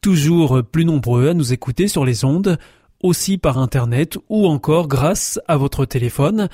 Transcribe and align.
toujours 0.00 0.62
plus 0.64 0.84
nombreux 0.84 1.28
à 1.28 1.34
nous 1.34 1.52
écouter 1.52 1.88
sur 1.88 2.04
les 2.04 2.24
ondes 2.24 2.58
aussi 3.02 3.38
par 3.38 3.58
Internet 3.58 4.18
ou 4.28 4.46
encore 4.46 4.88
grâce 4.88 5.40
à 5.48 5.56
votre 5.56 5.84
téléphone. 5.84 6.48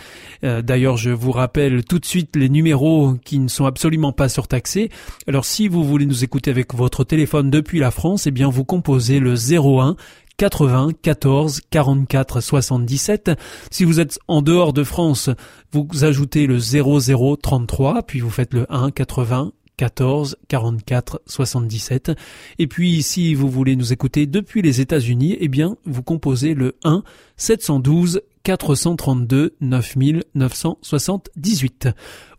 Euh, 0.45 0.63
d'ailleurs, 0.63 0.97
je 0.97 1.11
vous 1.11 1.33
rappelle 1.33 1.85
tout 1.85 1.99
de 1.99 2.05
suite 2.05 2.37
les 2.37 2.49
numéros 2.49 3.15
qui 3.25 3.39
ne 3.39 3.49
sont 3.49 3.67
absolument 3.67 4.13
pas 4.13 4.29
surtaxés. 4.29 4.91
Alors 5.27 5.45
si 5.45 5.69
vous 5.69 5.85
voulez 5.85 6.07
nous 6.07 6.25
écouter 6.25 6.51
avec 6.51 6.75
votre 6.75 7.05
téléphone 7.05 7.51
depuis 7.51 7.79
la 7.79 7.91
France, 7.91 8.27
eh 8.27 8.31
bien 8.31 8.49
vous 8.49 8.65
composez 8.65 9.19
le 9.19 9.35
01 9.35 9.97
80 10.37 10.91
14 11.01 11.61
44 11.71 12.41
77. 12.41 13.31
Si 13.71 13.85
vous 13.85 14.01
êtes 14.01 14.19
en 14.29 14.43
dehors 14.43 14.73
de 14.73 14.85
France, 14.85 15.31
vous 15.73 15.89
ajoutez 16.03 16.47
le 16.47 16.59
00 16.59 17.37
33, 17.37 18.03
puis 18.03 18.21
vous 18.21 18.31
faites 18.31 18.55
le 18.55 18.67
1 18.69 18.91
80 18.91 19.53
14 19.77 20.37
44 20.49 21.23
77. 21.27 22.13
Et 22.59 22.67
puis 22.67 23.03
si 23.03 23.35
vous 23.35 23.49
voulez 23.49 23.77
nous 23.77 23.93
écouter 23.93 24.27
depuis 24.27 24.63
les 24.63 24.81
États-Unis, 24.81 25.37
eh 25.41 25.49
bien 25.49 25.77
vous 25.85 26.03
composez 26.03 26.55
le 26.55 26.77
1 26.85 27.03
712 27.37 28.23
432 28.43 29.55
9978. 29.61 31.89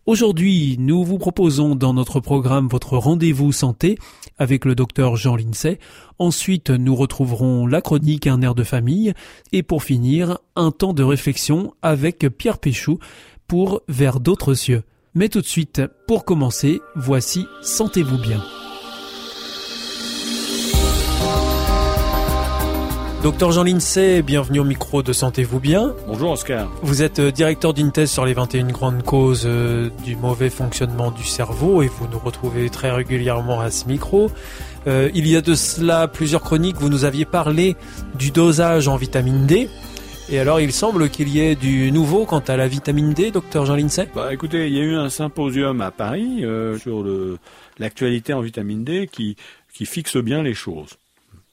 Aujourd'hui, 0.06 0.76
nous 0.78 1.04
vous 1.04 1.18
proposons 1.18 1.74
dans 1.74 1.92
notre 1.92 2.20
programme 2.20 2.66
votre 2.66 2.96
rendez-vous 2.96 3.52
santé 3.52 3.98
avec 4.38 4.64
le 4.64 4.74
docteur 4.74 5.16
Jean 5.16 5.36
Lincey. 5.36 5.78
Ensuite, 6.18 6.70
nous 6.70 6.96
retrouverons 6.96 7.66
la 7.66 7.82
chronique 7.82 8.26
Un 8.26 8.40
air 8.40 8.54
de 8.54 8.64
famille. 8.64 9.12
Et 9.52 9.62
pour 9.62 9.82
finir, 9.82 10.38
un 10.56 10.70
temps 10.70 10.94
de 10.94 11.02
réflexion 11.02 11.74
avec 11.82 12.26
Pierre 12.38 12.56
Péchou 12.56 12.98
pour 13.48 13.82
Vers 13.86 14.20
d'autres 14.20 14.54
cieux. 14.54 14.84
Mais 15.18 15.28
tout 15.28 15.40
de 15.40 15.46
suite, 15.46 15.82
pour 16.06 16.24
commencer, 16.24 16.80
voici 16.94 17.48
Sentez-vous 17.60 18.18
bien. 18.18 18.40
Docteur 23.24 23.50
Jean 23.50 23.64
Lincey, 23.64 24.22
bienvenue 24.22 24.60
au 24.60 24.64
micro 24.64 25.02
de 25.02 25.12
Sentez-vous 25.12 25.58
bien. 25.58 25.92
Bonjour 26.06 26.30
Oscar. 26.30 26.70
Vous 26.82 27.02
êtes 27.02 27.18
euh, 27.18 27.32
directeur 27.32 27.74
d'une 27.74 27.90
thèse 27.90 28.12
sur 28.12 28.24
les 28.26 28.32
21 28.32 28.68
grandes 28.68 29.02
causes 29.02 29.42
euh, 29.44 29.90
du 30.04 30.14
mauvais 30.14 30.50
fonctionnement 30.50 31.10
du 31.10 31.24
cerveau 31.24 31.82
et 31.82 31.88
vous 31.88 32.06
nous 32.06 32.20
retrouvez 32.20 32.70
très 32.70 32.92
régulièrement 32.92 33.58
à 33.58 33.72
ce 33.72 33.88
micro. 33.88 34.30
Euh, 34.86 35.10
il 35.14 35.26
y 35.26 35.34
a 35.34 35.40
de 35.40 35.56
cela 35.56 36.06
plusieurs 36.06 36.42
chroniques, 36.42 36.76
vous 36.76 36.90
nous 36.90 37.04
aviez 37.04 37.24
parlé 37.24 37.74
du 38.16 38.30
dosage 38.30 38.86
en 38.86 38.94
vitamine 38.94 39.46
D. 39.46 39.68
Et 40.30 40.38
alors, 40.38 40.60
il 40.60 40.72
semble 40.72 41.08
qu'il 41.08 41.28
y 41.28 41.40
ait 41.40 41.54
du 41.54 41.90
nouveau 41.90 42.26
quant 42.26 42.40
à 42.40 42.56
la 42.56 42.68
vitamine 42.68 43.14
D, 43.14 43.30
docteur 43.30 43.64
Jean 43.64 43.76
Lincey 43.76 44.08
Bah 44.14 44.32
écoutez, 44.32 44.68
il 44.68 44.74
y 44.74 44.80
a 44.80 44.82
eu 44.82 44.94
un 44.94 45.08
symposium 45.08 45.80
à 45.80 45.90
Paris 45.90 46.44
sur 46.78 47.04
l'actualité 47.78 48.34
en 48.34 48.42
vitamine 48.42 48.84
D 48.84 49.08
qui, 49.10 49.36
qui 49.72 49.86
fixe 49.86 50.18
bien 50.18 50.42
les 50.42 50.54
choses. 50.54 50.98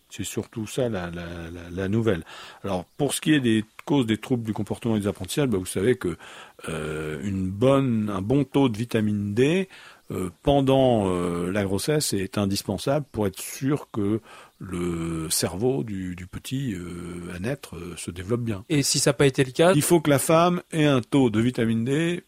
C'est 0.09 0.23
surtout 0.23 0.65
ça 0.65 0.87
la, 0.87 1.09
la, 1.11 1.25
la, 1.71 1.87
nouvelle. 1.89 2.23
Alors 2.63 2.85
pour 2.97 3.13
ce 3.13 3.19
qui 3.19 3.33
est 3.33 3.41
des 3.41 3.65
causes 3.85 4.05
des 4.05 4.17
troubles 4.17 4.43
du 4.43 4.53
comportement 4.53 4.95
et 4.95 4.99
des 4.99 5.07
apprentissages, 5.07 5.49
bah, 5.49 5.57
vous 5.57 5.65
savez 5.65 5.95
que 5.95 6.17
euh, 6.69 7.19
une 7.23 7.49
bonne, 7.49 8.09
un 8.09 8.21
bon 8.21 8.45
taux 8.45 8.69
de 8.69 8.77
vitamine 8.77 9.33
D 9.33 9.67
euh, 10.11 10.29
pendant 10.41 11.09
euh, 11.09 11.51
la 11.51 11.63
grossesse 11.63 12.13
est 12.13 12.37
indispensable 12.37 13.05
pour 13.11 13.27
être 13.27 13.39
sûr 13.39 13.89
que 13.91 14.21
le 14.59 15.29
cerveau 15.29 15.83
du, 15.83 16.15
du 16.15 16.27
petit 16.27 16.75
à 17.33 17.39
naître 17.39 17.75
se 17.97 18.09
développe 18.11 18.41
bien. 18.41 18.63
Et 18.69 18.83
si 18.83 18.99
ça 18.99 19.09
n'a 19.09 19.13
pas 19.13 19.25
été 19.25 19.43
le 19.43 19.51
cas 19.51 19.73
Il 19.75 19.81
faut 19.81 19.99
que 19.99 20.09
la 20.09 20.19
femme 20.19 20.61
ait 20.71 20.85
un 20.85 21.01
taux 21.01 21.29
de 21.29 21.39
vitamine 21.41 21.83
D 21.83 22.23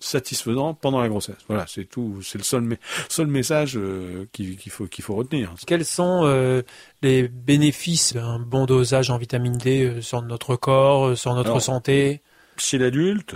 satisfaisant 0.00 0.74
pendant 0.74 1.00
la 1.00 1.08
grossesse. 1.08 1.36
Voilà, 1.48 1.66
c'est 1.66 1.84
tout, 1.84 2.20
c'est 2.22 2.38
le 2.38 2.44
seul, 2.44 2.78
seul 3.08 3.26
message 3.26 3.76
euh, 3.76 4.26
qu'il 4.32 4.56
faut 4.70 4.86
qu'il 4.86 5.04
faut 5.04 5.14
retenir. 5.14 5.54
Quels 5.66 5.84
sont 5.84 6.22
euh, 6.24 6.62
les 7.02 7.28
bénéfices 7.28 8.14
d'un 8.14 8.38
bon 8.38 8.66
dosage 8.66 9.10
en 9.10 9.18
vitamine 9.18 9.56
D 9.56 9.84
euh, 9.84 10.00
sur 10.00 10.22
notre 10.22 10.56
corps, 10.56 11.16
sur 11.16 11.34
notre 11.34 11.60
santé? 11.60 12.20
Chez 12.56 12.78
l'adulte, 12.78 13.34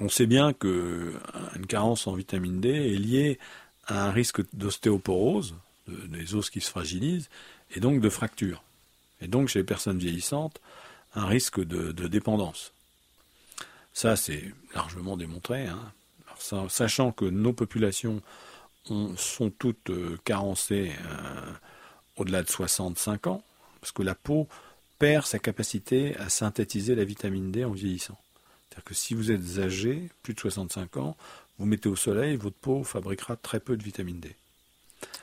on 0.00 0.08
sait 0.08 0.26
bien 0.26 0.52
que 0.52 1.12
une 1.56 1.66
carence 1.66 2.06
en 2.06 2.14
vitamine 2.14 2.60
D 2.60 2.68
est 2.68 2.98
liée 2.98 3.38
à 3.86 4.04
un 4.06 4.10
risque 4.10 4.42
d'ostéoporose, 4.54 5.54
des 6.08 6.34
os 6.34 6.50
qui 6.50 6.60
se 6.60 6.70
fragilisent, 6.70 7.28
et 7.74 7.80
donc 7.80 8.00
de 8.00 8.08
fractures. 8.08 8.62
Et 9.20 9.28
donc 9.28 9.48
chez 9.48 9.60
les 9.60 9.64
personnes 9.64 9.98
vieillissantes, 9.98 10.60
un 11.14 11.26
risque 11.26 11.60
de, 11.60 11.92
dépendance. 12.06 12.72
Ça, 13.92 14.16
c'est 14.16 14.52
largement 14.74 15.16
démontré. 15.16 15.66
Hein. 15.66 15.92
sachant 16.68 17.12
que 17.12 17.24
nos 17.24 17.52
populations 17.52 18.22
sont 19.16 19.50
toutes 19.50 19.90
euh, 19.90 20.16
carencées 20.24 20.92
euh, 21.04 21.52
au-delà 22.16 22.42
de 22.42 22.48
65 22.48 23.26
ans, 23.26 23.42
parce 23.80 23.92
que 23.92 24.02
la 24.02 24.14
peau 24.14 24.48
perd 24.98 25.26
sa 25.26 25.38
capacité 25.38 26.16
à 26.16 26.28
synthétiser 26.28 26.94
la 26.94 27.04
vitamine 27.04 27.52
D 27.52 27.64
en 27.64 27.70
vieillissant. 27.70 28.18
C'est-à-dire 28.68 28.84
que 28.84 28.94
si 28.94 29.14
vous 29.14 29.30
êtes 29.30 29.58
âgé, 29.58 30.08
plus 30.22 30.34
de 30.34 30.40
65 30.40 30.96
ans, 30.96 31.16
vous 31.58 31.66
mettez 31.66 31.88
au 31.88 31.96
soleil, 31.96 32.36
votre 32.36 32.56
peau 32.56 32.82
fabriquera 32.84 33.36
très 33.36 33.60
peu 33.60 33.76
de 33.76 33.82
vitamine 33.82 34.20
D. 34.20 34.34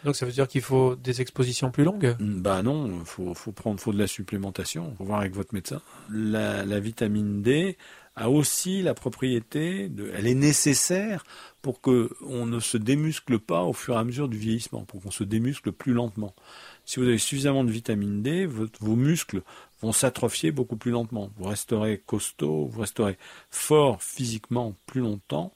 Donc 0.05 0.15
ça 0.15 0.25
veut 0.25 0.31
dire 0.31 0.47
qu'il 0.47 0.61
faut 0.61 0.95
des 0.95 1.19
expositions 1.19 1.71
plus 1.71 1.83
longues? 1.83 2.15
Bah 2.19 2.63
non, 2.63 2.99
il 2.99 3.05
faut, 3.05 3.33
prendre 3.51 3.79
faut 3.79 3.91
de 3.91 3.99
la 3.99 4.07
supplémentation, 4.07 4.93
faut 4.97 5.03
voir 5.03 5.19
avec 5.19 5.33
votre 5.33 5.53
médecin. 5.53 5.81
la 6.09 6.79
vitamine 6.79 7.41
D, 7.41 7.75
a 8.15 8.29
aussi 8.29 8.81
la 8.81 8.93
propriété, 8.93 9.89
de, 9.89 10.09
elle 10.15 10.27
est 10.27 10.35
nécessaire 10.35 11.25
pour 11.61 11.81
que 11.81 12.09
on 12.21 12.45
ne 12.45 12.59
se 12.59 12.77
démuscle 12.77 13.39
pas 13.39 13.63
au 13.63 13.73
fur 13.73 13.95
et 13.95 13.97
à 13.97 14.03
mesure 14.03 14.29
du 14.29 14.37
vieillissement, 14.37 14.85
pour 14.85 15.01
qu'on 15.01 15.11
se 15.11 15.23
démuscle 15.23 15.71
plus 15.71 15.93
lentement. 15.93 16.33
Si 16.85 16.99
vous 16.99 17.05
avez 17.07 17.17
suffisamment 17.17 17.63
de 17.63 17.71
vitamine 17.71 18.21
D, 18.21 18.45
vos 18.45 18.95
muscles 18.95 19.41
vont 19.81 19.91
s'atrophier 19.91 20.51
beaucoup 20.51 20.77
plus 20.77 20.91
lentement. 20.91 21.29
Vous 21.37 21.45
resterez 21.45 22.01
costaud, 22.05 22.67
vous 22.67 22.81
resterez 22.81 23.17
fort 23.49 24.01
physiquement 24.01 24.75
plus 24.85 25.01
longtemps, 25.01 25.53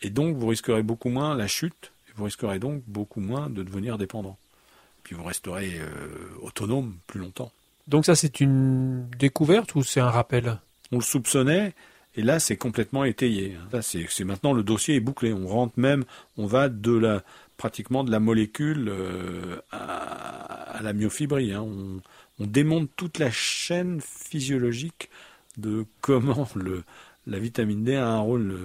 et 0.00 0.10
donc 0.10 0.36
vous 0.36 0.46
risquerez 0.46 0.82
beaucoup 0.82 1.10
moins 1.10 1.34
la 1.34 1.46
chute, 1.46 1.92
vous 2.18 2.24
risquerez 2.24 2.58
donc 2.58 2.82
beaucoup 2.86 3.20
moins 3.20 3.48
de 3.48 3.62
devenir 3.62 3.96
dépendant. 3.96 4.36
Puis 5.04 5.14
vous 5.14 5.24
resterez 5.24 5.78
euh, 5.78 5.86
autonome 6.42 6.96
plus 7.06 7.20
longtemps. 7.20 7.52
Donc 7.86 8.04
ça 8.04 8.14
c'est 8.14 8.40
une 8.40 9.08
découverte 9.18 9.74
ou 9.74 9.82
c'est 9.82 10.00
un 10.00 10.10
rappel? 10.10 10.58
On 10.92 10.96
le 10.96 11.02
soupçonnait, 11.02 11.74
et 12.18 12.22
là, 12.22 12.40
c'est 12.40 12.56
complètement 12.56 13.04
étayé. 13.04 13.56
Là, 13.72 13.80
c'est 13.80 14.24
maintenant 14.24 14.52
le 14.52 14.64
dossier 14.64 14.96
est 14.96 15.00
bouclé. 15.00 15.32
On 15.32 15.46
rentre 15.46 15.78
même, 15.78 16.04
on 16.36 16.46
va 16.46 16.68
de 16.68 16.92
la 16.92 17.22
pratiquement 17.56 18.02
de 18.02 18.10
la 18.10 18.18
molécule 18.18 18.88
euh, 18.88 19.60
à, 19.70 20.80
la 20.82 20.92
myofibrie. 20.92 21.52
Hein. 21.52 21.62
On, 21.62 22.00
démonte 22.46 22.90
toute 22.96 23.18
la 23.18 23.30
chaîne 23.30 24.00
physiologique 24.00 25.10
de 25.58 25.84
comment 26.00 26.48
le, 26.54 26.82
la 27.26 27.38
vitamine 27.38 27.84
D 27.84 27.94
a 27.94 28.06
un 28.06 28.18
rôle 28.18 28.56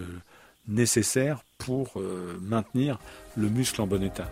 euh, 0.67 0.73
nécessaire 0.73 1.43
pour 1.57 1.93
euh, 1.97 2.37
maintenir 2.41 2.99
le 3.35 3.49
muscle 3.49 3.81
en 3.81 3.87
bon 3.87 4.03
état. 4.03 4.31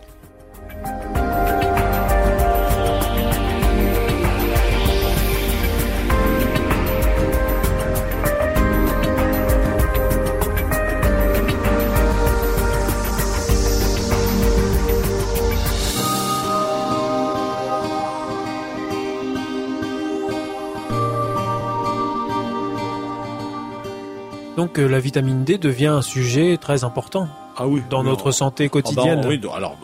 Donc 24.62 24.78
euh, 24.78 24.88
la 24.88 25.00
vitamine 25.00 25.44
D 25.44 25.58
devient 25.58 25.88
un 25.88 26.04
sujet 26.04 26.58
très 26.58 26.84
important 26.84 27.28
ah 27.58 27.68
oui, 27.68 27.82
dans 27.90 28.04
notre 28.04 28.32
santé 28.32 28.70
quotidienne. 28.70 29.22
Ah 29.24 29.24
bah, 29.24 29.30
oui, 29.30 29.42
alors 29.56 29.76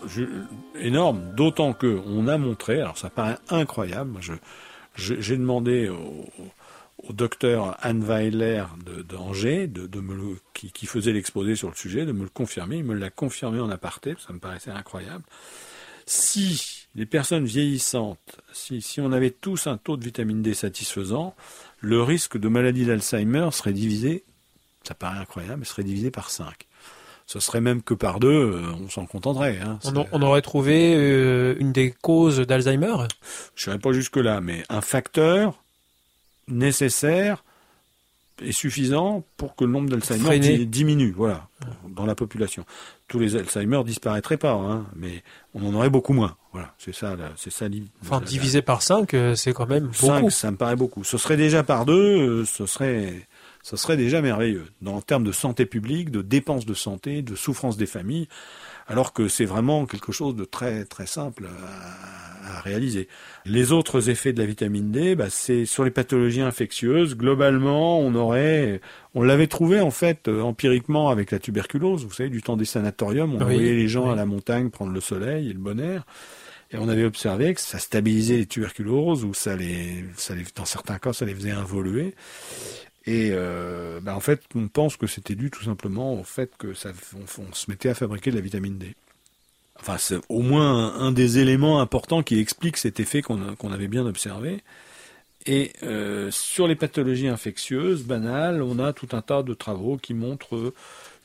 énorme, 0.80 1.34
d'autant 1.34 1.74
que 1.74 2.00
on 2.06 2.28
a 2.28 2.38
montré, 2.38 2.80
alors 2.80 2.96
ça 2.96 3.10
paraît 3.10 3.40
incroyable, 3.50 4.20
j'ai 4.96 5.36
demandé 5.36 5.90
au, 5.90 7.12
docteur 7.12 7.76
Anne 7.82 8.04
Weiler 8.04 8.66
d'Angers, 9.10 9.66
de, 9.66 9.88
de, 9.88 10.00
me 10.00 10.36
qui, 10.54 10.72
qui 10.72 10.86
faisait 10.86 11.12
l'exposé 11.12 11.56
sur 11.56 11.70
le 11.70 11.76
sujet, 11.76 12.06
de 12.06 12.12
me 12.12 12.22
le 12.22 12.30
confirmer. 12.30 12.78
Il 12.78 12.84
me 12.84 12.94
l'a 12.94 13.10
confirmé 13.10 13.60
en 13.60 13.72
aparté, 13.72 14.14
ça 14.20 14.32
me 14.32 14.38
paraissait 14.38 14.70
incroyable. 14.70 15.24
Si 16.06 16.86
les 16.94 17.08
personnes 17.08 17.46
vieillissantes, 17.46 18.40
si, 18.54 18.84
si 18.84 19.02
on 19.02 19.12
avait 19.12 19.32
tous 19.32 19.66
un 19.66 19.78
taux 19.78 19.98
de 19.98 20.04
vitamine 20.04 20.44
D 20.44 20.54
satisfaisant, 20.54 21.34
le 21.80 22.04
risque 22.04 22.38
de 22.38 22.48
maladie 22.48 22.86
d'Alzheimer 22.86 23.50
serait 23.52 23.74
divisé, 23.74 24.24
ça 24.88 24.94
paraît 24.94 25.20
incroyable, 25.20 25.58
mais 25.60 25.66
serait 25.66 25.84
divisé 25.84 26.12
par 26.12 26.30
5. 26.30 26.68
Ce 27.26 27.40
serait 27.42 27.60
même 27.60 27.82
que 27.82 27.94
par 27.94 28.20
deux, 28.20 28.30
euh, 28.30 28.72
on 28.82 28.90
s'en 28.90 29.06
contenterait. 29.06 29.60
Hein. 29.62 29.80
On, 29.84 30.06
on, 30.14 30.22
aurait 30.22 30.42
trouvé 30.42 30.96
euh, 30.96 31.56
une 31.60 31.74
des 31.74 31.92
causes 31.92 32.40
d'Alzheimer? 32.40 32.96
Je 33.56 33.70
n'irai 33.70 33.80
pas 33.80 33.92
jusque-là, 33.92 34.40
mais 34.40 34.64
un 34.70 34.82
facteur 34.82 35.62
nécessaire 36.48 37.44
et 38.42 38.52
suffisant 38.52 39.24
pour 39.36 39.56
que 39.56 39.64
le 39.64 39.72
nombre 39.72 39.90
d'Alzheimer 39.90 40.66
diminue, 40.66 41.12
voilà, 41.12 41.48
dans 41.90 42.06
la 42.06 42.16
population. 42.16 42.66
Tous 43.08 43.20
les 43.20 43.36
Alzheimer 43.36 43.84
disparaîtraient 43.84 44.38
pas, 44.38 44.54
hein, 44.54 44.86
mais 44.96 45.24
on 45.54 45.68
en 45.68 45.74
aurait 45.74 45.90
beaucoup 45.90 46.14
moins. 46.14 46.36
Voilà, 46.52 46.74
c'est 46.78 46.94
ça, 46.94 47.16
c'est 47.36 47.52
ça. 47.52 47.66
Enfin, 48.04 48.22
divisé 48.22 48.62
par 48.62 48.82
5, 48.82 49.14
euh, 49.14 49.36
c'est 49.36 49.54
quand 49.54 49.68
même 49.68 49.86
beaucoup. 49.86 50.30
5, 50.30 50.32
ça 50.32 50.52
me 50.52 50.58
paraît 50.58 50.76
beaucoup. 50.76 51.04
Ce 51.04 51.18
serait 51.18 51.38
déjà 51.38 51.64
par 51.64 51.86
deux, 51.86 51.94
euh, 52.42 52.46
ce 52.46 52.66
serait, 52.66 53.28
ce 53.68 53.76
serait 53.76 53.98
déjà 53.98 54.22
merveilleux. 54.22 54.64
Dans 54.82 54.96
en 54.96 55.02
termes 55.02 55.26
de 55.26 55.34
santé 55.34 55.66
publique, 55.66 56.10
de 56.10 56.22
dépenses 56.22 56.66
de 56.66 56.74
santé, 56.74 57.22
de 57.22 57.36
souffrance 57.36 57.76
des 57.76 57.86
familles, 57.86 58.30
alors 58.88 59.12
que 59.12 59.28
c'est 59.28 59.44
vraiment 59.44 59.86
quelque 59.86 60.14
chose 60.14 60.38
de 60.38 60.46
très 60.46 60.86
très 60.86 61.06
simple 61.06 61.48
à, 62.46 62.62
réaliser. 62.62 63.10
Les 63.44 63.74
autres 63.74 64.10
effets 64.10 64.32
de 64.32 64.40
la 64.40 64.46
vitamine 64.46 64.90
D, 64.90 65.16
bah, 65.16 65.30
c'est 65.30 65.66
sur 65.66 65.84
les 65.84 65.92
pathologies 65.92 66.40
infectieuses. 66.40 67.18
Globalement, 67.18 68.00
on 68.00 68.16
aurait, 68.16 68.80
on 69.16 69.22
l'avait 69.22 69.48
trouvé 69.48 69.82
en 69.82 69.92
fait 69.92 70.30
empiriquement 70.30 71.10
avec 71.10 71.32
la 71.32 71.40
tuberculose. 71.40 72.06
Vous 72.06 72.14
savez, 72.14 72.30
du 72.30 72.42
temps 72.42 72.56
des 72.56 72.64
sanatoriums, 72.64 73.36
on 73.36 73.42
envoyait 73.42 73.76
les 73.76 73.90
gens 73.90 74.10
à 74.10 74.16
la 74.16 74.26
montagne 74.26 74.70
prendre 74.70 74.94
le 74.94 75.02
soleil 75.02 75.50
et 75.50 75.54
le 75.54 75.60
bon 75.60 75.78
air. 75.78 76.06
Et 76.72 76.78
on 76.78 76.88
avait 76.88 77.06
observé 77.06 77.54
que 77.54 77.62
ça 77.62 77.80
stabilisait 77.80 78.38
les 78.38 78.46
tuberculoses 78.46 79.26
ou 79.26 79.34
ça 79.34 79.58
les, 79.58 80.06
ça 80.16 80.36
les, 80.36 80.44
dans 80.56 80.66
certains 80.66 81.00
cas, 81.00 81.12
ça 81.12 81.26
les 81.26 81.34
faisait 81.34 81.52
involuer. 81.52 82.16
Et 83.08 83.30
euh, 83.32 84.02
bah, 84.02 84.16
en 84.16 84.20
fait, 84.20 84.44
on 84.54 84.68
pense 84.68 84.98
que 84.98 85.08
c'était 85.08 85.36
dû 85.36 85.50
tout 85.50 85.64
simplement 85.64 86.14
au 86.20 86.24
fait 86.24 86.52
que 86.58 86.74
ça, 86.74 86.92
on, 87.16 87.54
se 87.54 87.72
mettait 87.72 87.88
à 87.88 87.96
fabriquer 87.96 88.32
de 88.32 88.36
la 88.36 88.42
vitamine 88.42 88.78
D. 88.78 88.96
Enfin, 89.80 89.98
c'est 89.98 90.18
au 90.28 90.42
moins 90.42 90.94
un, 90.94 91.14
des 91.14 91.40
éléments 91.40 91.80
importants 91.80 92.22
qui 92.22 92.38
explique 92.38 92.76
cet 92.76 93.00
effet 93.00 93.22
qu'on 93.22 93.72
avait 93.72 93.88
bien 93.88 94.06
observé. 94.06 94.62
Et 95.46 95.72
euh, 95.84 96.30
sur 96.32 96.68
les 96.68 96.76
pathologies 96.76 97.30
infectieuses 97.30 98.04
banales, 98.04 98.62
on 98.62 98.78
a 98.80 98.92
tout 98.92 99.08
un 99.14 99.22
tas 99.22 99.42
de 99.42 99.54
travaux 99.54 99.96
qui 99.96 100.14
montrent 100.14 100.74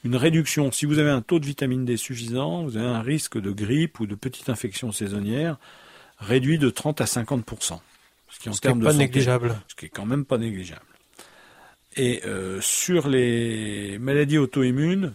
une 0.05 0.15
réduction. 0.15 0.71
Si 0.71 0.87
vous 0.87 1.01
avez 1.01 1.11
un 1.11 1.23
taux 1.23 1.41
de 1.41 1.47
vitamine 1.47 1.85
D 1.85 1.97
suffisant, 1.97 2.63
vous 2.63 2.77
avez 2.77 2.87
un 2.87 3.03
risque 3.03 3.41
de 3.41 3.51
grippe 3.51 3.99
ou 3.99 4.07
de 4.07 4.15
petite 4.15 4.49
infection 4.49 4.93
saisonnière 4.93 5.59
réduit 6.19 6.59
de 6.59 6.71
30 6.71 7.01
à 7.01 7.07
50 7.07 7.45
ce 8.29 8.39
qui, 8.39 8.49
en 8.49 8.53
ce 8.53 8.61
qui 8.61 8.69
pas 8.69 8.93
négligeable. 8.93 9.61
Ce 9.67 9.75
qui 9.75 9.87
est 9.87 9.89
quand 9.89 10.07
même 10.07 10.25
pas 10.25 10.39
négligeable. 10.39 10.92
Et 11.97 12.23
euh, 12.25 12.61
sur 12.61 13.09
les 13.09 13.99
maladies 13.99 14.39
auto-immunes, 14.39 15.15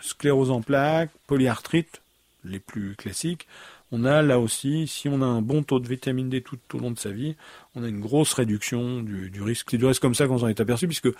sclérose 0.00 0.50
en 0.50 0.62
plaques, 0.62 1.10
polyarthrite, 1.26 2.00
les 2.44 2.58
plus 2.58 2.94
classiques, 2.96 3.46
on 3.92 4.04
a 4.04 4.22
là 4.22 4.40
aussi, 4.40 4.88
si 4.88 5.08
on 5.08 5.22
a 5.22 5.26
un 5.26 5.40
bon 5.40 5.62
taux 5.62 5.78
de 5.78 5.86
vitamine 5.86 6.28
D 6.28 6.40
tout 6.40 6.58
au 6.72 6.78
long 6.78 6.90
de 6.90 6.98
sa 6.98 7.10
vie, 7.10 7.36
on 7.76 7.84
a 7.84 7.88
une 7.88 8.00
grosse 8.00 8.32
réduction 8.32 9.02
du, 9.02 9.30
du 9.30 9.42
risque. 9.42 9.68
C'est 9.70 9.78
du 9.78 9.84
reste 9.84 10.00
comme 10.00 10.14
ça 10.14 10.26
qu'on 10.26 10.38
s'en 10.38 10.48
est 10.48 10.60
aperçu, 10.60 10.88
puisque 10.88 11.10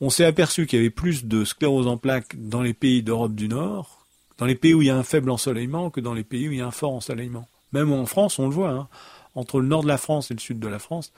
on 0.00 0.10
s'est 0.10 0.24
aperçu 0.24 0.66
qu'il 0.66 0.78
y 0.78 0.82
avait 0.82 0.90
plus 0.90 1.24
de 1.24 1.44
sclérose 1.44 1.86
en 1.86 1.96
plaques 1.96 2.34
dans 2.36 2.60
les 2.62 2.74
pays 2.74 3.02
d'Europe 3.02 3.34
du 3.34 3.48
Nord, 3.48 4.04
dans 4.38 4.46
les 4.46 4.56
pays 4.56 4.74
où 4.74 4.82
il 4.82 4.88
y 4.88 4.90
a 4.90 4.96
un 4.96 5.04
faible 5.04 5.30
ensoleillement, 5.30 5.90
que 5.90 6.00
dans 6.00 6.14
les 6.14 6.24
pays 6.24 6.48
où 6.48 6.52
il 6.52 6.58
y 6.58 6.60
a 6.60 6.66
un 6.66 6.72
fort 6.72 6.92
ensoleillement. 6.92 7.48
Même 7.72 7.92
en 7.92 8.04
France, 8.04 8.38
on 8.38 8.46
le 8.46 8.54
voit, 8.54 8.70
hein. 8.70 8.88
entre 9.34 9.60
le 9.60 9.66
nord 9.66 9.82
de 9.82 9.88
la 9.88 9.98
France 9.98 10.30
et 10.30 10.34
le 10.34 10.40
sud 10.40 10.58
de 10.58 10.68
la 10.68 10.78
France, 10.78 11.12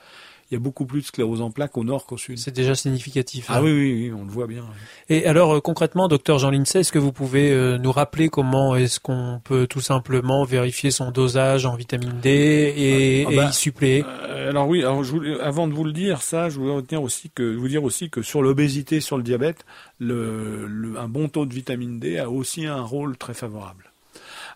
il 0.50 0.55
y 0.55 0.56
a 0.56 0.61
beaucoup 0.61 0.87
plus 0.87 1.00
de 1.00 1.06
sclérose 1.06 1.41
en 1.41 1.50
plaques 1.50 1.76
au 1.76 1.85
nord 1.85 2.06
qu'au 2.06 2.17
sud. 2.17 2.38
C'est 2.38 2.55
déjà 2.55 2.75
significatif. 2.75 3.46
Ah 3.49 3.58
hein. 3.58 3.62
oui, 3.62 3.73
oui, 3.73 4.12
on 4.12 4.25
le 4.25 4.31
voit 4.31 4.46
bien. 4.46 4.64
Et 5.08 5.26
alors 5.26 5.56
euh, 5.56 5.61
concrètement, 5.61 6.08
docteur 6.08 6.38
Jean 6.38 6.50
Lincey, 6.50 6.81
est-ce 6.81 6.93
que 6.93 6.99
vous 6.99 7.12
pouvez 7.12 7.50
euh, 7.50 7.79
nous 7.79 7.93
rappeler 7.93 8.29
comment 8.29 8.76
est-ce 8.76 9.00
qu'on 9.00 9.41
peut 9.43 9.67
tout 9.67 9.81
simplement 9.81 10.44
vérifier 10.44 10.91
son 10.91 11.11
dosage 11.11 11.67
en 11.67 11.76
vitamine 11.76 12.20
D 12.20 12.75
et, 12.76 13.26
ah, 13.26 13.31
bah, 13.35 13.49
y 13.50 13.52
suppléer? 13.52 14.05
euh, 14.29 14.50
Alors 14.50 14.69
oui, 14.69 14.81
alors 14.81 15.02
avant 15.43 15.67
de 15.67 15.73
vous 15.73 15.85
le 15.85 15.93
dire, 15.93 16.23
ça, 16.23 16.49
je 16.49 16.58
voulais 16.58 16.75
retenir 16.75 17.02
aussi 17.02 17.31
que 17.31 17.55
vous 17.56 17.69
dire 17.69 17.85
aussi 17.85 18.11
que 18.11 18.23
sur 18.23 18.43
l'obésité, 18.43 19.00
sur 19.00 19.17
le 19.17 19.23
diabète, 19.23 19.64
le, 19.99 20.94
un 20.99 21.08
bon 21.08 21.29
taux 21.29 21.46
de 21.46 21.55
vitamine 21.55 21.99
D 21.99 22.19
a 22.19 22.29
aussi 22.29 22.67
un 22.67 22.82
rôle 22.82 23.17
très 23.17 23.35
favorable. 23.35 23.91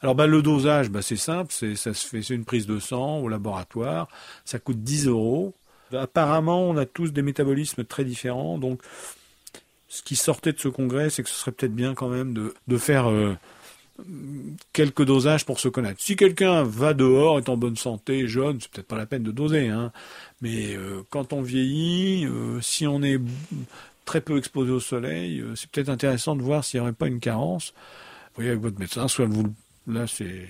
Alors 0.02 0.14
bah, 0.14 0.26
le 0.26 0.42
dosage, 0.42 0.90
bah, 0.90 1.02
c'est 1.02 1.16
simple, 1.16 1.52
c'est 1.52 1.74
ça 1.74 1.94
se 1.94 2.06
fait, 2.06 2.22
c'est 2.22 2.34
une 2.34 2.44
prise 2.44 2.66
de 2.66 2.78
sang 2.78 3.18
au 3.18 3.28
laboratoire, 3.28 4.08
ça 4.44 4.58
coûte 4.58 4.82
10 4.82 5.08
euros. 5.08 5.54
Apparemment, 5.92 6.62
on 6.62 6.76
a 6.76 6.86
tous 6.86 7.12
des 7.12 7.22
métabolismes 7.22 7.84
très 7.84 8.04
différents, 8.04 8.58
donc 8.58 8.80
ce 9.88 10.02
qui 10.02 10.16
sortait 10.16 10.52
de 10.52 10.60
ce 10.60 10.68
congrès, 10.68 11.10
c'est 11.10 11.22
que 11.22 11.28
ce 11.28 11.34
serait 11.34 11.52
peut-être 11.52 11.74
bien 11.74 11.94
quand 11.94 12.08
même 12.08 12.34
de, 12.34 12.78
faire 12.78 13.10
euh, 13.10 13.34
quelques 14.72 15.04
dosages 15.04 15.46
pour 15.46 15.60
se 15.60 15.68
connaître. 15.68 16.00
Si 16.00 16.14
quelqu'un 16.14 16.62
va 16.62 16.92
dehors, 16.92 17.38
est 17.38 17.48
en 17.48 17.56
bonne 17.56 17.76
santé, 17.76 18.28
jeune, 18.28 18.60
c'est 18.60 18.70
peut-être 18.70 18.86
pas 18.86 18.98
la 18.98 19.06
peine 19.06 19.22
de 19.22 19.32
doser, 19.32 19.68
hein. 19.68 19.92
Mais 20.42 20.76
euh, 20.76 21.02
quand 21.10 21.32
on 21.32 21.40
vieillit, 21.40 22.26
euh, 22.26 22.60
si 22.60 22.86
on 22.86 23.02
est 23.02 23.18
très 24.04 24.20
peu 24.20 24.36
exposé 24.36 24.70
au 24.70 24.80
soleil, 24.80 25.42
c'est 25.54 25.70
peut-être 25.70 25.88
intéressant 25.88 26.36
de 26.36 26.42
voir 26.42 26.64
s'il 26.64 26.80
n'y 26.80 26.82
aurait 26.82 26.92
pas 26.92 27.08
une 27.08 27.20
carence. 27.20 27.72
Vous 28.28 28.42
voyez 28.42 28.50
avec 28.50 28.62
votre 28.62 28.78
médecin, 28.78 29.08
soit 29.08 29.26
vous 29.26 29.54
là 29.86 30.04
c'est 30.06 30.48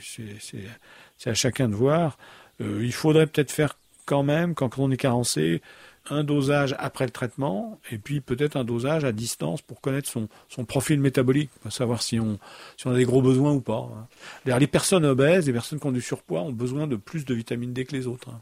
à 1.26 1.34
chacun 1.34 1.68
de 1.68 1.74
voir. 1.74 2.18
il 2.60 2.92
faudrait 2.92 3.26
peut-être 3.26 3.50
faire 3.50 3.76
quand 4.08 4.22
même, 4.22 4.54
quand 4.54 4.78
on 4.78 4.90
est 4.90 4.96
carencé, 4.96 5.60
un 6.08 6.24
dosage 6.24 6.74
après 6.78 7.04
le 7.04 7.10
traitement 7.10 7.78
et 7.92 7.98
puis 7.98 8.22
peut-être 8.22 8.56
un 8.56 8.64
dosage 8.64 9.04
à 9.04 9.12
distance 9.12 9.60
pour 9.60 9.82
connaître 9.82 10.08
son, 10.08 10.64
profil 10.64 10.98
métabolique, 10.98 11.50
savoir 11.68 12.00
si 12.00 12.18
on, 12.18 12.38
a 12.86 12.94
des 12.94 13.04
gros 13.04 13.20
besoins 13.20 13.52
ou 13.52 13.60
pas. 13.60 13.86
Hein. 13.92 14.58
Les 14.58 14.66
personnes 14.66 15.04
obèses, 15.04 15.46
les 15.46 15.52
personnes 15.52 15.78
qui 15.78 15.86
ont 15.86 15.92
du 15.92 16.00
surpoids 16.00 16.40
ont 16.40 16.52
besoin 16.52 16.86
de 16.86 16.96
plus 16.96 17.26
de 17.26 17.34
vitamine 17.34 17.74
D 17.74 17.84
que 17.84 17.94
les 17.94 18.06
autres. 18.06 18.30
Hein. 18.30 18.40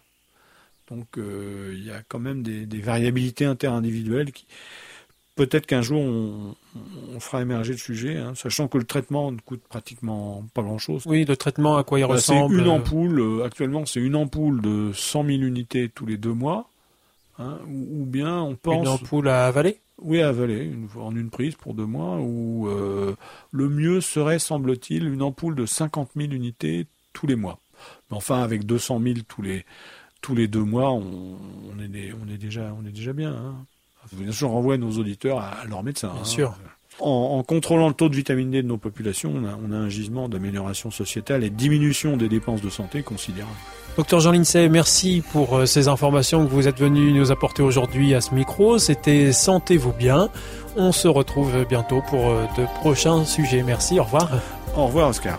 Donc 0.89 1.19
euh, 1.19 1.73
il 1.75 1.85
y 1.85 1.91
a 1.91 2.01
quand 2.07 2.21
même 2.21 2.45
des, 2.45 2.65
des 2.65 2.81
variabilités 2.81 3.45
interindividuelles 3.45 4.31
qui, 4.31 4.47
Peut-être 5.37 5.67
qu'un 5.67 5.83
jour 5.83 6.01
on, 6.01 7.21
fera 7.21 7.43
émerger 7.43 7.73
le 7.73 7.79
sujet, 7.79 8.17
hein, 8.17 8.35
sachant 8.35 8.69
que 8.69 8.79
le 8.79 8.85
traitement 8.85 9.31
ne 9.33 9.39
coûte 9.39 9.63
pratiquement 9.69 10.45
pas 10.55 10.63
grand-chose. 10.63 11.03
Oui, 11.07 11.27
le 11.27 11.37
traitement 11.37 11.77
à 11.77 11.85
quoi 11.85 11.99
il 11.99 12.07
bah, 12.07 12.15
ressemble 12.15 12.55
C'est 12.55 12.63
une 12.63 12.69
euh, 12.69 12.73
ampoule. 12.73 13.21
Euh, 13.21 13.45
actuellement, 13.45 13.85
c'est 13.85 14.01
une 14.01 14.17
ampoule 14.17 14.63
de 14.63 14.93
100 14.95 15.25
000 15.25 15.39
unités 15.43 15.91
tous 15.95 16.07
les 16.07 16.17
deux 16.17 16.33
mois, 16.33 16.71
hein, 17.39 17.59
ou, 17.69 18.07
bien 18.07 18.41
on 18.41 18.55
pense 18.55 18.83
une 18.83 18.89
ampoule 18.89 19.29
à 19.29 19.47
avaler? 19.47 19.79
Oui, 19.99 20.23
à 20.23 20.29
avaler, 20.29 20.73
en 20.99 21.15
une 21.15 21.29
prise 21.29 21.55
pour 21.55 21.75
deux 21.75 21.87
mois. 21.87 22.17
Ou 22.19 22.69
euh, 22.69 23.15
le 23.51 23.69
mieux 23.69 24.01
serait, 24.01 24.39
semble-t-il, 24.39 25.07
une 25.07 25.23
ampoule 25.23 25.55
de 25.55 25.67
50 25.67 26.13
000 26.17 26.33
unités 26.33 26.87
tous 27.13 27.27
les 27.27 27.37
mois. 27.37 27.61
Mais 28.11 28.17
enfin, 28.17 28.43
avec 28.43 28.65
200 28.65 29.01
000 29.03 29.15
tous 29.29 29.43
les 29.43 29.67
tous 30.23 30.35
les 30.35 30.49
deux 30.49 30.65
mois, 30.65 30.93
on, 30.93 31.37
est, 31.79 32.13
on 32.13 32.33
est 32.33 32.39
déjà 32.39 32.75
on 32.79 32.87
est 32.87 32.93
déjà 32.93 33.13
bien. 33.13 33.33
Hein. 33.33 33.67
Je 34.29 34.45
renvoie 34.45 34.77
nos 34.77 34.93
auditeurs 34.93 35.39
à, 35.39 35.65
leur 35.69 35.83
médecin. 35.83 36.09
Bien 36.09 36.23
hein. 36.23 36.25
sûr. 36.25 36.55
En, 36.99 37.43
contrôlant 37.43 37.89
le 37.89 37.95
taux 37.95 38.09
de 38.09 38.17
vitamine 38.17 38.51
D 38.51 38.63
de 38.63 38.69
nos 38.69 38.79
populations, 38.79 39.33
on 39.35 39.73
a, 39.73 39.77
un 39.77 39.89
gisement 39.91 40.29
d'amélioration 40.29 40.91
sociétale 40.91 41.45
et 41.45 41.51
de 41.51 41.55
diminution 41.55 42.17
des 42.17 42.29
dépenses 42.29 42.63
de 42.63 42.71
santé 42.71 43.03
considérable. 43.03 43.53
Docteur 43.99 44.21
Jean 44.21 44.33
Lincey, 44.33 44.69
merci 44.69 45.23
pour 45.33 45.57
euh, 45.57 45.67
ces 45.67 45.89
informations 45.89 46.47
que 46.47 46.51
vous 46.51 46.69
êtes 46.69 46.79
venu 46.79 47.13
nous 47.13 47.33
apporter 47.33 47.63
aujourd'hui 47.63 48.15
à 48.15 48.21
ce 48.21 48.35
micro. 48.35 48.79
C'était 48.79 49.33
Sentez-vous 49.33 49.93
bien. 49.93 50.29
On 50.77 50.93
se 50.93 51.09
retrouve 51.09 51.65
bientôt 51.67 52.03
pour 52.09 52.29
euh, 52.29 52.45
de 52.59 52.65
prochains 52.81 53.25
sujets. 53.25 53.63
Merci, 53.63 53.99
au 54.01 54.05
revoir. 54.05 54.31
Au 54.75 54.87
revoir 54.87 55.11
Oscar. 55.11 55.39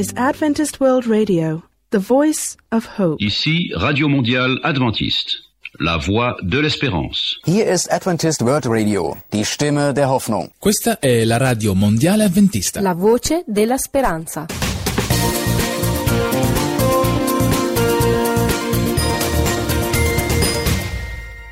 is 0.00 0.14
Adventist 0.16 0.80
World 0.80 1.06
Radio, 1.06 1.62
the 1.90 1.98
voice 1.98 2.56
of 2.72 2.86
hope. 2.98 3.22
Ici, 3.22 3.70
Radio 3.76 4.08
Mondiale 4.08 4.58
Adventiste, 4.62 5.42
la 5.78 5.98
voix 5.98 6.36
de 6.40 6.58
l'espérance. 6.58 7.38
Hier 7.44 7.66
ist 7.66 7.92
Adventist 7.92 8.40
World 8.40 8.64
Radio, 8.66 9.18
die 9.30 9.44
Stimme 9.44 9.92
der 9.92 10.08
Hoffnung. 10.08 10.48
Questa 10.58 10.98
è 11.00 11.24
la 11.24 11.36
radio 11.36 11.74
mondiale 11.74 12.24
adventista. 12.24 12.80
La 12.80 12.94
voce 12.94 13.44
della 13.46 13.76
speranza. 13.76 14.46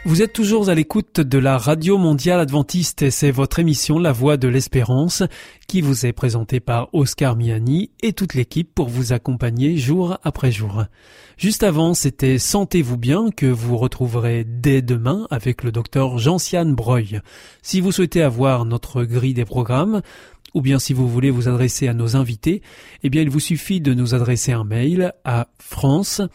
Vous 0.09 0.23
êtes 0.23 0.33
toujours 0.33 0.71
à 0.71 0.75
l'écoute 0.75 1.21
de 1.21 1.37
la 1.37 1.59
Radio 1.59 1.99
Mondiale 1.99 2.41
Adventiste 2.41 3.03
et 3.03 3.11
c'est 3.11 3.31
votre 3.31 3.59
émission 3.59 3.99
La 3.99 4.11
Voix 4.11 4.39
de 4.39 4.49
l'Espérance 4.49 5.23
qui 5.67 5.83
vous 5.83 6.07
est 6.07 6.15
présentée 6.15 6.61
par 6.61 6.89
Oscar 6.95 7.37
Miani 7.37 7.91
et 8.01 8.15
toute 8.15 8.33
l'équipe 8.33 8.75
pour 8.75 8.89
vous 8.89 9.13
accompagner 9.13 9.77
jour 9.77 10.17
après 10.25 10.51
jour. 10.51 10.85
Juste 11.37 11.63
avant, 11.63 11.93
c'était 11.93 12.39
Sentez-vous 12.39 12.97
bien 12.97 13.31
que 13.31 13.45
vous 13.45 13.77
retrouverez 13.77 14.45
dès 14.49 14.81
demain 14.81 15.27
avec 15.31 15.63
le 15.63 15.73
docteur 15.73 16.17
Jean-Siane 16.17 16.75
Breuil. 16.75 17.21
Si 17.61 17.83
vous 17.83 17.93
souhaitez 17.93 18.23
avoir 18.23 18.65
notre 18.65 19.05
grille 19.05 19.35
des 19.35 19.45
programmes, 19.45 20.01
ou 20.55 20.63
bien 20.63 20.79
si 20.79 20.95
vous 20.95 21.07
voulez 21.07 21.29
vous 21.29 21.49
adresser 21.49 21.87
à 21.87 21.93
nos 21.93 22.17
invités, 22.17 22.63
eh 23.03 23.11
bien 23.11 23.21
il 23.21 23.29
vous 23.29 23.41
suffit 23.41 23.83
de 23.83 23.93
nous 23.93 24.15
adresser 24.15 24.53
un 24.53 24.65
mail 24.65 25.13
à 25.27 25.49
france@awr 25.59 26.31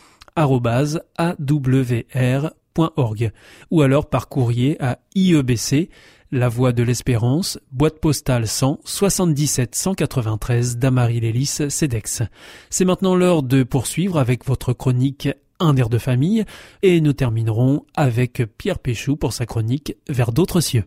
ou 3.71 3.81
alors 3.81 4.09
par 4.09 4.29
courrier 4.29 4.81
à 4.81 4.99
IEBC, 5.15 5.89
La 6.31 6.49
Voix 6.49 6.71
de 6.71 6.83
l'Espérance, 6.83 7.59
boîte 7.71 7.99
postale 7.99 8.47
100 8.47 8.79
77 8.83 9.75
193 9.75 10.77
Damary-Lélis, 10.77 11.69
CEDEX. 11.69 12.23
C'est 12.69 12.85
maintenant 12.85 13.15
l'heure 13.15 13.43
de 13.43 13.63
poursuivre 13.63 14.17
avec 14.17 14.45
votre 14.45 14.73
chronique 14.73 15.29
Un 15.59 15.75
air 15.75 15.89
de 15.89 15.97
famille 15.97 16.45
et 16.81 17.01
nous 17.01 17.13
terminerons 17.13 17.85
avec 17.95 18.43
Pierre 18.57 18.79
Péchou 18.79 19.15
pour 19.15 19.33
sa 19.33 19.45
chronique 19.45 19.95
Vers 20.09 20.31
d'autres 20.31 20.61
cieux. 20.61 20.85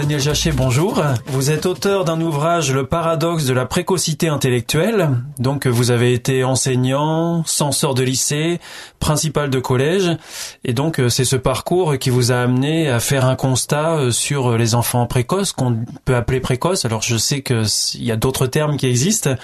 Daniel 0.00 0.20
Jachet, 0.20 0.52
bonjour. 0.52 1.02
Vous 1.26 1.50
êtes 1.50 1.66
auteur 1.66 2.04
d'un 2.04 2.20
ouvrage 2.20 2.72
Le 2.72 2.86
paradoxe 2.86 3.46
de 3.46 3.52
la 3.52 3.66
précocité 3.66 4.28
intellectuelle. 4.28 5.10
Donc 5.40 5.66
vous 5.66 5.90
avez 5.90 6.12
été 6.12 6.44
enseignant, 6.44 7.42
censeur 7.46 7.94
de 7.94 8.04
lycée, 8.04 8.60
principal 9.00 9.50
de 9.50 9.58
collège. 9.58 10.16
Et 10.64 10.72
donc 10.72 11.02
c'est 11.08 11.24
ce 11.24 11.34
parcours 11.34 11.98
qui 11.98 12.10
vous 12.10 12.30
a 12.30 12.36
amené 12.36 12.88
à 12.88 13.00
faire 13.00 13.24
un 13.24 13.34
constat 13.34 14.12
sur 14.12 14.56
les 14.56 14.76
enfants 14.76 15.04
précoces, 15.06 15.50
qu'on 15.50 15.78
peut 16.04 16.14
appeler 16.14 16.38
précoces. 16.38 16.84
Alors 16.84 17.02
je 17.02 17.16
sais 17.16 17.42
qu'il 17.42 17.66
y 17.96 18.12
a 18.12 18.16
d'autres 18.16 18.46
termes 18.46 18.76
qui 18.76 18.86
existent. 18.86 19.34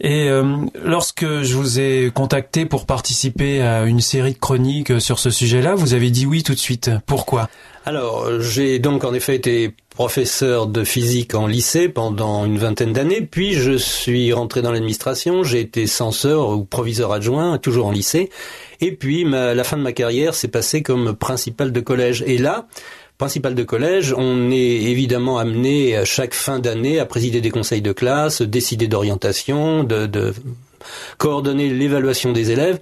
Et 0.00 0.28
euh, 0.28 0.56
lorsque 0.84 1.24
je 1.24 1.54
vous 1.54 1.80
ai 1.80 2.10
contacté 2.12 2.66
pour 2.66 2.84
participer 2.84 3.62
à 3.62 3.84
une 3.84 4.02
série 4.02 4.34
de 4.34 4.38
chroniques 4.38 5.00
sur 5.00 5.18
ce 5.18 5.30
sujet-là, 5.30 5.76
vous 5.76 5.94
avez 5.94 6.10
dit 6.10 6.26
oui 6.26 6.42
tout 6.42 6.52
de 6.52 6.58
suite. 6.58 6.90
Pourquoi? 7.06 7.48
Alors, 7.84 8.40
j'ai 8.40 8.78
donc 8.78 9.04
en 9.04 9.12
effet 9.12 9.34
été 9.34 9.74
professeur 9.90 10.66
de 10.66 10.84
physique 10.84 11.34
en 11.34 11.46
lycée 11.46 11.88
pendant 11.88 12.44
une 12.44 12.56
vingtaine 12.58 12.92
d'années, 12.92 13.20
puis 13.22 13.54
je 13.54 13.72
suis 13.72 14.32
rentré 14.32 14.62
dans 14.62 14.72
l'administration, 14.72 15.42
j'ai 15.42 15.60
été 15.60 15.86
censeur 15.86 16.50
ou 16.50 16.64
proviseur 16.64 17.12
adjoint, 17.12 17.58
toujours 17.58 17.86
en 17.86 17.90
lycée, 17.90 18.30
et 18.80 18.92
puis 18.92 19.24
la 19.24 19.64
fin 19.64 19.76
de 19.76 19.82
ma 19.82 19.92
carrière 19.92 20.34
s'est 20.34 20.48
passée 20.48 20.82
comme 20.82 21.14
principal 21.14 21.72
de 21.72 21.80
collège. 21.80 22.24
Et 22.26 22.38
là, 22.38 22.68
principal 23.18 23.54
de 23.54 23.62
collège, 23.62 24.14
on 24.16 24.50
est 24.50 24.56
évidemment 24.56 25.38
amené 25.38 25.96
à 25.96 26.04
chaque 26.04 26.34
fin 26.34 26.58
d'année 26.58 26.98
à 26.98 27.06
présider 27.06 27.40
des 27.40 27.50
conseils 27.50 27.82
de 27.82 27.92
classe, 27.92 28.42
décider 28.42 28.88
d'orientation, 28.88 29.84
de, 29.84 30.06
de 30.06 30.34
coordonner 31.18 31.68
l'évaluation 31.70 32.32
des 32.32 32.50
élèves. 32.50 32.78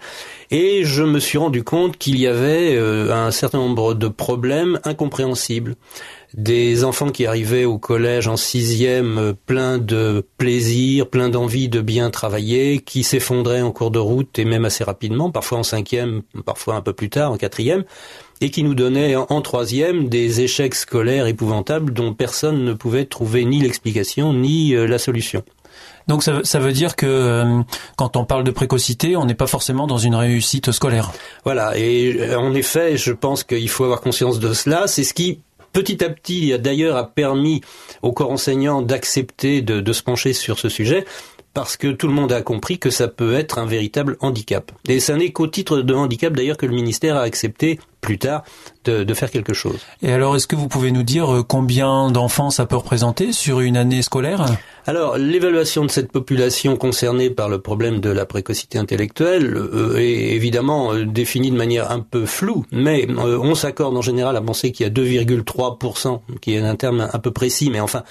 Et 0.52 0.84
je 0.84 1.04
me 1.04 1.20
suis 1.20 1.38
rendu 1.38 1.62
compte 1.62 1.96
qu'il 1.96 2.18
y 2.18 2.26
avait 2.26 2.74
euh, 2.74 3.14
un 3.14 3.30
certain 3.30 3.58
nombre 3.58 3.94
de 3.94 4.08
problèmes 4.08 4.80
incompréhensibles. 4.82 5.76
Des 6.34 6.84
enfants 6.84 7.10
qui 7.10 7.26
arrivaient 7.26 7.64
au 7.64 7.78
collège 7.78 8.26
en 8.26 8.36
sixième, 8.36 9.18
euh, 9.18 9.32
plein 9.46 9.78
de 9.78 10.24
plaisir, 10.38 11.08
plein 11.08 11.28
d'envie 11.28 11.68
de 11.68 11.80
bien 11.80 12.10
travailler, 12.10 12.80
qui 12.80 13.04
s'effondraient 13.04 13.62
en 13.62 13.70
cours 13.70 13.92
de 13.92 14.00
route 14.00 14.40
et 14.40 14.44
même 14.44 14.64
assez 14.64 14.82
rapidement, 14.82 15.30
parfois 15.30 15.58
en 15.58 15.62
cinquième, 15.62 16.22
parfois 16.44 16.74
un 16.74 16.82
peu 16.82 16.92
plus 16.92 17.10
tard, 17.10 17.30
en 17.30 17.36
quatrième, 17.36 17.84
et 18.40 18.50
qui 18.50 18.64
nous 18.64 18.74
donnaient 18.74 19.14
en 19.16 19.40
troisième 19.42 20.08
des 20.08 20.40
échecs 20.40 20.74
scolaires 20.74 21.26
épouvantables 21.26 21.92
dont 21.92 22.12
personne 22.12 22.64
ne 22.64 22.72
pouvait 22.72 23.04
trouver 23.04 23.44
ni 23.44 23.60
l'explication 23.60 24.32
ni 24.32 24.74
euh, 24.74 24.86
la 24.86 24.98
solution. 24.98 25.44
Donc 26.08 26.22
ça, 26.22 26.40
ça, 26.44 26.58
veut 26.58 26.72
dire 26.72 26.96
que 26.96 27.06
euh, 27.06 27.62
quand 27.96 28.16
on 28.16 28.24
parle 28.24 28.44
de 28.44 28.50
précocité, 28.50 29.16
on 29.16 29.24
n'est 29.24 29.34
pas 29.34 29.46
forcément 29.46 29.86
dans 29.86 29.98
une 29.98 30.14
réussite 30.14 30.72
scolaire. 30.72 31.12
Voilà, 31.44 31.76
et 31.76 32.16
euh, 32.18 32.38
en 32.38 32.54
effet, 32.54 32.96
je 32.96 33.12
pense 33.12 33.44
qu'il 33.44 33.68
faut 33.68 33.84
avoir 33.84 34.00
conscience 34.00 34.40
de 34.40 34.52
cela. 34.52 34.86
C'est 34.86 35.04
ce 35.04 35.14
qui 35.14 35.40
petit 35.72 36.02
à 36.04 36.10
petit 36.10 36.58
d'ailleurs 36.58 36.96
a 36.96 37.06
permis 37.08 37.60
au 38.02 38.12
corps 38.12 38.30
enseignant 38.30 38.82
d'accepter 38.82 39.62
de, 39.62 39.92
se 39.92 40.02
pencher 40.02 40.32
sur 40.32 40.58
ce 40.58 40.68
sujet 40.68 41.04
parce 41.54 41.76
que 41.76 41.88
tout 41.88 42.06
le 42.06 42.12
monde 42.12 42.32
a 42.32 42.42
compris 42.42 42.78
que 42.78 42.90
ça 42.90 43.08
peut 43.08 43.34
être 43.34 43.58
un 43.58 43.66
véritable 43.66 44.16
handicap. 44.20 44.72
Et 44.88 45.00
ça 45.00 45.16
n'est 45.16 45.32
qu'au 45.32 45.46
titre 45.46 45.82
de 45.82 45.94
handicap 45.94 46.32
d'ailleurs 46.32 46.56
que 46.56 46.66
le 46.66 46.74
ministère 46.74 47.16
a 47.16 47.22
accepté 47.22 47.78
plus 48.00 48.18
tard 48.18 48.44
de, 48.84 49.04
de, 49.04 49.14
faire 49.14 49.30
quelque 49.30 49.52
chose. 49.52 49.78
Et 50.00 50.10
alors, 50.10 50.34
est-ce 50.34 50.46
que 50.46 50.56
vous 50.56 50.68
pouvez 50.68 50.90
nous 50.90 51.02
dire 51.02 51.30
euh, 51.30 51.42
combien 51.42 52.10
d'enfants 52.10 52.48
ça 52.48 52.64
peut 52.64 52.76
représenter 52.76 53.32
sur 53.32 53.60
une 53.60 53.76
année 53.76 54.00
scolaire? 54.00 54.46
Alors, 54.86 55.18
l'évaluation 55.18 55.84
de 55.84 55.90
cette 55.90 56.10
population 56.10 56.76
concernée 56.76 57.30
par 57.30 57.48
le 57.48 57.60
problème 57.60 58.00
de 58.00 58.10
la 58.10 58.24
précocité 58.24 58.78
intellectuelle 58.78 59.54
euh, 59.56 59.98
est 59.98 60.32
évidemment 60.32 60.94
euh, 60.94 61.04
définie 61.04 61.50
de 61.50 61.56
manière 61.56 61.90
un 61.90 62.00
peu 62.00 62.24
floue, 62.24 62.64
mais 62.72 63.06
euh, 63.08 63.38
on 63.38 63.54
s'accorde 63.54 63.96
en 63.96 64.02
général 64.02 64.36
à 64.36 64.40
penser 64.40 64.72
qu'il 64.72 64.84
y 64.84 64.88
a 64.88 64.92
2,3%, 64.92 66.20
qui 66.40 66.54
est 66.54 66.58
un 66.58 66.76
terme 66.76 67.08
un 67.12 67.18
peu 67.18 67.30
précis, 67.30 67.70
mais 67.70 67.80
enfin, 67.80 68.02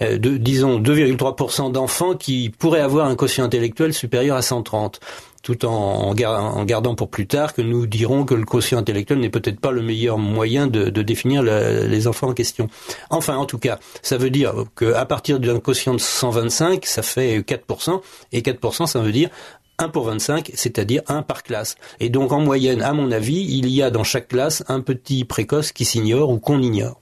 de, 0.00 0.36
disons 0.36 0.80
2,3% 0.80 1.72
d'enfants 1.72 2.14
qui 2.14 2.50
pourraient 2.50 2.80
avoir 2.80 3.06
un 3.06 3.16
quotient 3.16 3.44
intellectuel 3.44 3.92
supérieur 3.92 4.36
à 4.36 4.42
130 4.42 5.00
tout 5.42 5.64
en, 5.64 6.14
gardant 6.14 6.94
pour 6.94 7.08
plus 7.08 7.26
tard 7.26 7.54
que 7.54 7.62
nous 7.62 7.86
dirons 7.86 8.24
que 8.24 8.34
le 8.34 8.44
quotient 8.44 8.78
intellectuel 8.78 9.20
n'est 9.20 9.30
peut-être 9.30 9.60
pas 9.60 9.70
le 9.70 9.82
meilleur 9.82 10.18
moyen 10.18 10.66
de, 10.66 10.90
de 10.90 11.02
définir 11.02 11.42
les 11.42 12.06
enfants 12.06 12.28
en 12.28 12.34
question. 12.34 12.68
Enfin, 13.08 13.36
en 13.36 13.46
tout 13.46 13.58
cas, 13.58 13.78
ça 14.02 14.18
veut 14.18 14.30
dire 14.30 14.52
qu'à 14.76 15.06
partir 15.06 15.40
d'un 15.40 15.60
quotient 15.60 15.94
de 15.94 16.00
125, 16.00 16.84
ça 16.84 17.02
fait 17.02 17.38
4%, 17.38 18.00
et 18.32 18.42
4%, 18.42 18.86
ça 18.86 19.00
veut 19.00 19.12
dire 19.12 19.30
1 19.78 19.88
pour 19.88 20.04
25, 20.04 20.50
c'est-à-dire 20.54 21.02
1 21.06 21.22
par 21.22 21.42
classe. 21.42 21.76
Et 22.00 22.10
donc, 22.10 22.32
en 22.32 22.40
moyenne, 22.40 22.82
à 22.82 22.92
mon 22.92 23.12
avis, 23.12 23.46
il 23.48 23.68
y 23.68 23.82
a 23.82 23.90
dans 23.90 24.04
chaque 24.04 24.28
classe 24.28 24.64
un 24.68 24.80
petit 24.80 25.24
précoce 25.24 25.72
qui 25.72 25.84
s'ignore 25.84 26.30
ou 26.30 26.38
qu'on 26.38 26.60
ignore. 26.60 27.00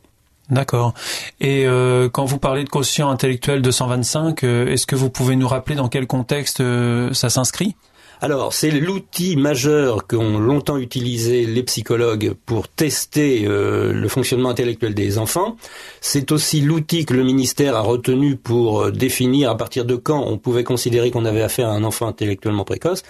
D'accord. 0.50 0.94
Et 1.40 1.66
euh, 1.66 2.08
quand 2.08 2.24
vous 2.24 2.38
parlez 2.38 2.62
de 2.62 2.68
quotient 2.68 3.10
intellectuel 3.10 3.62
de 3.62 3.70
125, 3.70 4.44
euh, 4.44 4.66
est-ce 4.68 4.86
que 4.86 4.94
vous 4.94 5.10
pouvez 5.10 5.34
nous 5.34 5.48
rappeler 5.48 5.74
dans 5.74 5.88
quel 5.88 6.06
contexte 6.06 6.60
euh, 6.60 7.12
ça 7.12 7.30
s'inscrit? 7.30 7.74
Alors, 8.22 8.54
c'est 8.54 8.70
l'outil 8.70 9.36
majeur 9.36 10.06
qu'ont 10.06 10.38
longtemps 10.38 10.78
utilisé 10.78 11.44
les 11.44 11.62
psychologues 11.64 12.32
pour 12.46 12.66
tester 12.66 13.44
euh, 13.44 13.92
le 13.92 14.08
fonctionnement 14.08 14.48
intellectuel 14.48 14.94
des 14.94 15.18
enfants. 15.18 15.56
C'est 16.00 16.32
aussi 16.32 16.62
l'outil 16.62 17.04
que 17.04 17.12
le 17.12 17.24
ministère 17.24 17.76
a 17.76 17.82
retenu 17.82 18.36
pour 18.36 18.90
définir 18.90 19.50
à 19.50 19.56
partir 19.56 19.84
de 19.84 19.96
quand 19.96 20.24
on 20.26 20.38
pouvait 20.38 20.64
considérer 20.64 21.10
qu'on 21.10 21.26
avait 21.26 21.42
affaire 21.42 21.68
à 21.68 21.72
un 21.72 21.84
enfant 21.84 22.06
intellectuellement 22.06 22.64
précoce. 22.64 23.02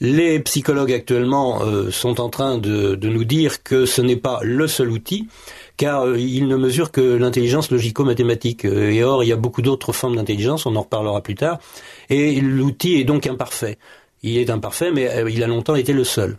Les 0.00 0.40
psychologues 0.40 0.92
actuellement 0.92 1.62
euh, 1.62 1.90
sont 1.90 2.20
en 2.20 2.28
train 2.28 2.58
de, 2.58 2.94
de, 2.94 3.08
nous 3.08 3.24
dire 3.24 3.62
que 3.62 3.86
ce 3.86 4.02
n'est 4.02 4.16
pas 4.16 4.40
le 4.42 4.66
seul 4.66 4.90
outil, 4.90 5.28
car 5.76 6.16
ils 6.16 6.46
ne 6.46 6.56
mesurent 6.56 6.92
que 6.92 7.00
l'intelligence 7.00 7.70
logico-mathématique. 7.70 8.64
et 8.64 9.02
or, 9.02 9.24
il 9.24 9.28
y 9.28 9.32
a 9.32 9.36
beaucoup 9.36 9.62
d'autres 9.62 9.92
formes 9.92 10.16
d'intelligence, 10.16 10.66
on 10.66 10.76
en 10.76 10.82
reparlera 10.82 11.20
plus 11.20 11.34
tard, 11.34 11.58
et 12.10 12.40
l'outil 12.40 12.94
est 12.94 13.04
donc 13.04 13.26
imparfait 13.26 13.78
il 14.24 14.38
est 14.38 14.50
imparfait, 14.50 14.90
mais 14.90 15.08
euh, 15.08 15.30
il 15.30 15.42
a 15.44 15.46
longtemps 15.46 15.74
été 15.74 15.92
le 15.92 16.02
seul. 16.02 16.38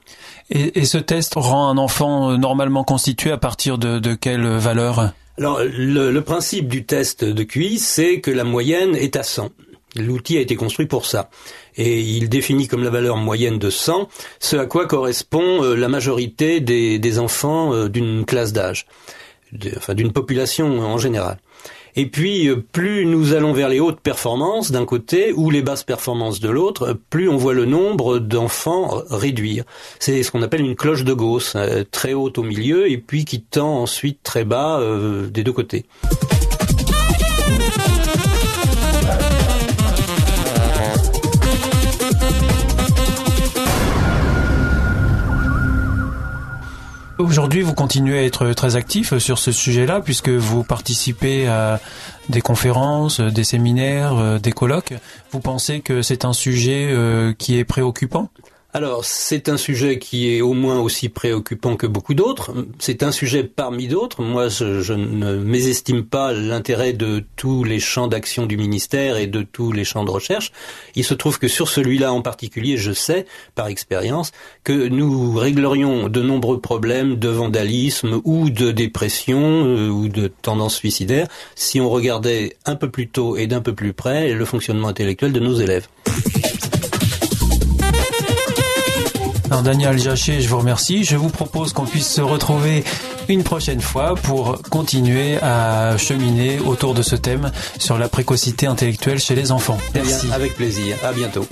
Et, 0.50 0.80
et 0.80 0.86
ce 0.86 0.98
test 0.98 1.34
rend 1.36 1.70
un 1.70 1.78
enfant 1.78 2.32
euh, 2.32 2.38
normalement 2.38 2.84
constitué 2.84 3.32
à 3.32 3.38
partir 3.38 3.78
de, 3.78 4.00
de 4.00 4.16
quelle 4.16 4.46
valeur? 4.46 5.12
Alors, 5.38 5.60
le, 5.64 6.12
le, 6.12 6.22
principe 6.22 6.68
du 6.68 6.86
test 6.86 7.24
de 7.24 7.44
QI, 7.44 7.78
c'est 7.78 8.22
que 8.22 8.32
la 8.32 8.44
moyenne 8.44 8.96
est 8.96 9.16
à 9.16 9.24
100. 9.24 9.50
L'outil 9.96 10.38
a 10.38 10.42
été 10.42 10.56
construit 10.56 10.86
pour 10.86 11.06
ça. 11.06 11.30
Et 11.78 12.00
il 12.00 12.30
définit 12.30 12.68
comme 12.68 12.84
la 12.84 12.90
valeur 12.90 13.18
moyenne 13.18 13.60
de 13.60 13.70
100 13.70 14.08
ce 14.40 14.56
à 14.58 14.66
quoi 14.66 14.88
correspond 14.88 15.64
euh, 15.64 15.76
la 15.76 15.88
majorité 15.88 16.60
des, 16.60 17.00
des 17.00 17.20
enfants 17.20 17.88
d'une 17.88 18.26
classe 18.26 18.54
d'âge, 18.54 18.86
enfin 19.76 19.94
d'une 19.94 20.12
population 20.12 20.80
en 20.80 20.98
général. 20.98 21.38
Et 21.98 22.08
puis, 22.08 22.50
euh, 22.50 22.58
plus 22.58 23.06
nous 23.06 23.34
allons 23.34 23.54
vers 23.54 23.70
les 23.70 23.80
hautes 23.80 24.02
performances 24.02 24.72
d'un 24.72 24.86
côté 24.86 25.32
ou 25.34 25.50
les 25.50 25.62
basses 25.62 25.84
performances 25.84 26.42
de 26.42 26.50
l'autre, 26.50 26.98
plus 27.10 27.30
on 27.30 27.38
voit 27.38 27.54
le 27.54 27.66
nombre 27.66 28.20
d'enfants 28.20 29.02
réduire. 29.10 29.64
C'est 30.00 30.22
ce 30.24 30.32
qu'on 30.32 30.42
appelle 30.42 30.62
une 30.62 30.76
cloche 30.76 31.06
de 31.06 31.14
Gauss, 31.14 31.54
euh, 31.56 31.84
très 31.90 32.14
haute 32.14 32.38
au 32.38 32.44
milieu 32.44 32.90
et 32.90 32.98
puis 32.98 33.24
qui 33.24 33.42
tend 33.42 33.82
ensuite 33.82 34.20
très 34.24 34.44
bas 34.44 34.80
euh, 34.80 35.28
des 35.28 35.44
deux 35.44 35.54
côtés. 35.54 35.86
Aujourd'hui, 47.18 47.62
vous 47.62 47.74
continuez 47.74 48.20
à 48.20 48.24
être 48.24 48.52
très 48.52 48.76
actif 48.76 49.18
sur 49.20 49.40
ce 49.40 49.54
sujet-là 49.54 50.02
puisque 50.02 50.28
vous 50.28 50.66
participez 50.66 51.48
à 51.48 51.80
des 52.28 52.42
conférences, 52.42 53.22
des 53.22 53.46
séminaires, 53.46 54.40
des 54.42 54.52
colloques. 54.52 54.94
Vous 55.32 55.40
pensez 55.40 55.80
que 55.80 56.02
c'est 56.02 56.26
un 56.26 56.34
sujet 56.34 56.90
euh, 56.90 57.34
qui 57.34 57.58
est 57.58 57.64
préoccupant? 57.64 58.30
Alors, 58.76 59.06
c'est 59.06 59.48
un 59.48 59.56
sujet 59.56 60.00
qui 60.00 60.36
est 60.36 60.42
au 60.42 60.52
moins 60.52 60.82
aussi 60.82 61.08
préoccupant 61.08 61.78
que 61.78 61.88
beaucoup 61.88 62.14
d'autres. 62.14 62.52
C'est 62.78 63.04
un 63.04 63.14
sujet 63.14 63.46
parmi 63.46 63.88
d'autres. 63.88 64.22
Moi, 64.22 64.50
je, 64.50 64.92
ne 64.92 65.38
mésestime 65.38 66.04
pas 66.04 66.34
l'intérêt 66.34 66.92
de 66.92 67.24
tous 67.38 67.64
les 67.64 67.80
champs 67.80 68.10
d'action 68.10 68.46
du 68.46 68.58
ministère 68.58 69.16
et 69.16 69.28
de 69.28 69.44
tous 69.44 69.72
les 69.72 69.86
champs 69.86 70.04
de 70.04 70.12
recherche. 70.12 70.52
Il 70.96 71.06
se 71.06 71.14
trouve 71.14 71.40
que 71.40 71.48
sur 71.48 71.70
celui-là 71.70 72.12
en 72.12 72.22
particulier, 72.22 72.76
je 72.76 72.92
sais, 72.92 73.26
par 73.56 73.68
expérience, 73.68 74.34
que 74.66 74.90
nous 74.90 75.36
réglerions 75.36 76.10
de 76.10 76.22
nombreux 76.22 76.60
problèmes 76.60 77.16
de 77.16 77.30
vandalisme 77.30 78.20
ou 78.26 78.50
de 78.50 78.72
dépression 78.72 79.64
euh, 79.66 79.88
ou 79.88 80.10
de 80.10 80.28
tendance 80.28 80.76
suicidaire 80.76 81.30
si 81.56 81.80
on 81.80 81.90
regardait 81.90 82.58
un 82.66 82.76
peu 82.76 82.90
plus 82.90 83.08
tôt 83.08 83.38
et 83.38 83.48
d'un 83.48 83.62
peu 83.62 83.74
plus 83.74 83.94
près 83.94 84.34
le 84.34 84.44
fonctionnement 84.44 84.90
intellectuel 84.90 85.32
de 85.32 85.40
nos 85.40 85.54
élèves. 85.54 85.88
Alors 89.46 89.62
Daniel 89.62 90.00
Jachet, 90.00 90.42
je 90.42 90.50
vous 90.50 90.58
remercie. 90.58 91.04
Je 91.04 91.16
vous 91.16 91.30
propose 91.30 91.72
qu'on 91.72 91.86
puisse 91.86 92.08
se 92.08 92.22
retrouver 92.22 92.84
une 93.28 93.44
prochaine 93.44 93.82
fois 93.82 94.16
pour 94.16 94.62
continuer 94.70 95.38
à 95.42 95.98
cheminer 95.98 96.60
autour 96.60 96.94
de 96.94 97.02
ce 97.02 97.16
thème 97.16 97.52
sur 97.78 97.98
la 97.98 98.10
précocité 98.10 98.66
intellectuelle 98.66 99.20
chez 99.20 99.36
les 99.36 99.52
enfants. 99.52 99.78
Merci. 99.94 100.28
avec 100.34 100.56
plaisir. 100.56 100.98
À 101.04 101.14
bientôt. 101.14 101.48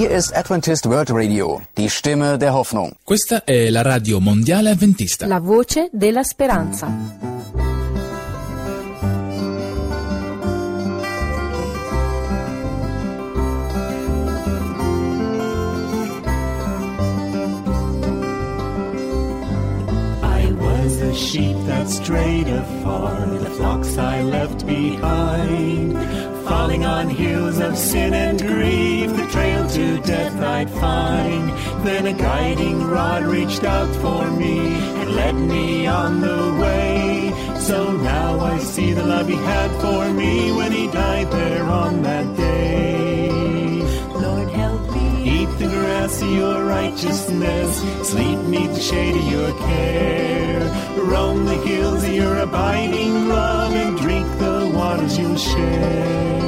Hier 0.00 0.12
ist 0.12 0.34
Adventist 0.34 0.86
World 0.86 1.10
Radio, 1.10 1.60
die 1.76 1.90
Stimme 1.90 2.38
der 2.38 2.54
Hoffnung. 2.54 2.94
Questa 3.04 3.44
è 3.44 3.68
la 3.68 3.82
radio 3.82 4.18
mondiale 4.18 4.70
Adventista. 4.70 5.26
La 5.26 5.40
voce 5.40 5.90
della 5.92 6.22
speranza. 6.22 6.86
I 20.22 20.50
was 20.54 21.02
a 21.02 21.12
sheep 21.12 21.54
that 21.66 21.90
strayed 21.90 22.48
afar, 22.48 23.38
the 23.38 23.50
flocks 23.50 23.98
I 23.98 24.22
left 24.22 24.64
behind. 24.64 26.39
Falling 26.50 26.84
on 26.84 27.08
hills 27.08 27.60
of 27.60 27.78
sin 27.78 28.12
and 28.12 28.42
grief, 28.42 29.08
the 29.14 29.26
trail 29.30 29.62
to 29.68 30.00
death 30.00 30.36
I'd 30.42 30.68
find. 30.68 31.48
Then 31.86 32.08
a 32.08 32.12
guiding 32.12 32.82
rod 32.88 33.22
reached 33.22 33.62
out 33.62 33.92
for 34.02 34.28
me 34.32 34.58
and 35.00 35.14
led 35.14 35.36
me 35.36 35.86
on 35.86 36.20
the 36.20 36.42
way. 36.60 37.32
So 37.60 37.92
now 37.92 38.40
I 38.40 38.58
see 38.58 38.92
the 38.92 39.06
love 39.06 39.28
he 39.28 39.36
had 39.36 39.70
for 39.80 40.12
me 40.12 40.50
when 40.50 40.72
he 40.72 40.88
died 40.88 41.30
there 41.30 41.62
on 41.62 42.02
that 42.02 42.26
day. 42.36 43.30
Lord, 44.24 44.48
help 44.50 44.82
me 44.96 45.06
eat 45.36 45.50
the 45.60 45.68
grass 45.68 46.20
of 46.20 46.32
your 46.32 46.64
righteousness, 46.64 47.70
sleep 48.10 48.40
neath 48.52 48.74
the 48.74 48.80
shade 48.80 49.14
of 49.14 49.26
your 49.36 49.52
care. 49.68 50.62
Roam 51.12 51.44
the 51.44 51.58
hills 51.68 52.02
of 52.02 52.12
your 52.12 52.38
abiding 52.38 53.28
love 53.28 53.72
and 53.72 53.96
drink 53.98 54.26
the 54.40 54.72
waters 54.74 55.16
you'll 55.16 55.36
share. 55.36 56.39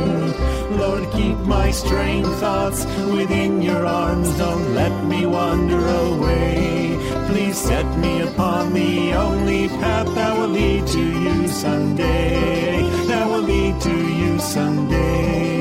My 1.55 1.71
straying 1.71 2.25
thoughts 2.43 2.81
within 3.19 3.63
your 3.63 3.85
arms. 3.87 4.29
Don't 4.39 4.75
let 4.75 4.95
me 5.05 5.27
wander 5.27 5.83
away. 6.05 6.97
Please 7.29 7.59
set 7.59 7.87
me 7.99 8.23
upon 8.23 8.73
the 8.73 9.13
only 9.27 9.69
path 9.69 10.09
that 10.15 10.33
will 10.39 10.53
lead 10.61 10.87
to 10.97 11.05
you 11.25 11.49
someday. 11.49 12.83
That 13.11 13.27
will 13.31 13.47
lead 13.55 13.81
to 13.89 13.97
you 14.21 14.39
someday. 14.39 15.52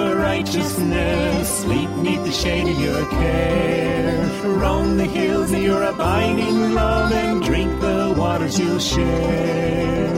Your 0.00 0.16
righteousness. 0.16 1.48
Sleep 1.62 1.90
neath 2.04 2.24
the 2.24 2.32
shade 2.32 2.68
of 2.68 2.78
your 2.80 3.04
care. 3.10 4.16
Roam 4.62 4.96
the 4.96 5.04
hills 5.04 5.52
of 5.52 5.62
your 5.62 5.82
abiding 5.82 6.74
love 6.74 7.12
and 7.12 7.42
drink 7.42 7.70
the 7.80 8.14
waters 8.16 8.58
you'll 8.58 8.78
share. 8.78 10.14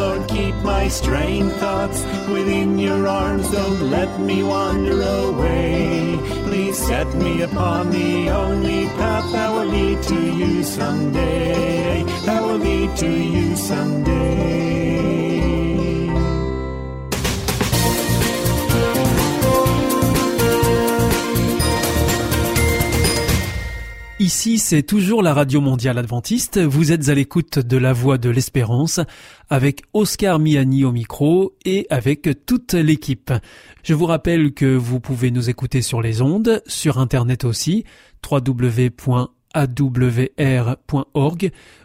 Lord, 0.00 0.28
keep 0.28 0.54
my 0.56 0.88
straying 0.88 1.50
thoughts 1.62 2.00
within 2.36 2.78
your 2.78 3.06
arms. 3.06 3.50
Don't 3.50 3.80
let 3.96 4.10
me 4.20 4.42
wander 4.42 5.00
away. 5.02 6.18
Please 6.46 6.78
set 6.78 7.08
me 7.14 7.42
upon 7.42 7.90
the 7.90 8.30
only 8.30 8.86
path 9.00 9.26
that 9.32 9.50
will 9.54 9.70
lead 9.76 10.02
to 10.12 10.20
you 10.40 10.62
someday. 10.62 12.02
That 12.26 12.42
will 12.42 12.62
lead 12.68 12.90
to 13.02 13.10
you 13.10 13.56
someday. 13.56 15.13
Ici, 24.24 24.58
c'est 24.58 24.82
toujours 24.82 25.22
la 25.22 25.34
Radio 25.34 25.60
Mondiale 25.60 25.98
Adventiste. 25.98 26.58
Vous 26.58 26.92
êtes 26.92 27.10
à 27.10 27.14
l'écoute 27.14 27.58
de 27.58 27.76
la 27.76 27.92
Voix 27.92 28.16
de 28.16 28.30
l'Espérance 28.30 29.00
avec 29.50 29.82
Oscar 29.92 30.38
Miani 30.38 30.86
au 30.86 30.92
micro 30.92 31.54
et 31.66 31.86
avec 31.90 32.30
toute 32.46 32.72
l'équipe. 32.72 33.34
Je 33.82 33.92
vous 33.92 34.06
rappelle 34.06 34.54
que 34.54 34.76
vous 34.76 34.98
pouvez 34.98 35.30
nous 35.30 35.50
écouter 35.50 35.82
sur 35.82 36.00
les 36.00 36.22
ondes, 36.22 36.62
sur 36.66 36.96
Internet 36.96 37.44
aussi, 37.44 37.84
www.awr.org 38.26 39.20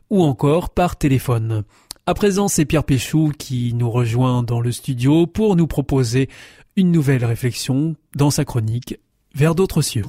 ou 0.10 0.23
encore 0.23 0.69
par 0.69 0.95
téléphone. 0.95 1.65
À 2.06 2.13
présent, 2.13 2.47
c'est 2.47 2.63
Pierre 2.63 2.86
Péchou 2.86 3.34
qui 3.38 3.73
nous 3.73 3.91
rejoint 3.91 4.43
dans 4.43 4.62
le 4.62 4.71
studio 4.71 5.28
pour 5.28 5.58
nous 5.58 5.67
proposer 5.67 6.30
une 6.78 6.93
nouvelle 6.93 7.25
réflexion 7.25 7.97
dans 8.15 8.32
sa 8.32 8.45
chronique 8.45 8.97
Vers 9.36 9.56
d'autres 9.56 9.82
cieux. 9.82 10.06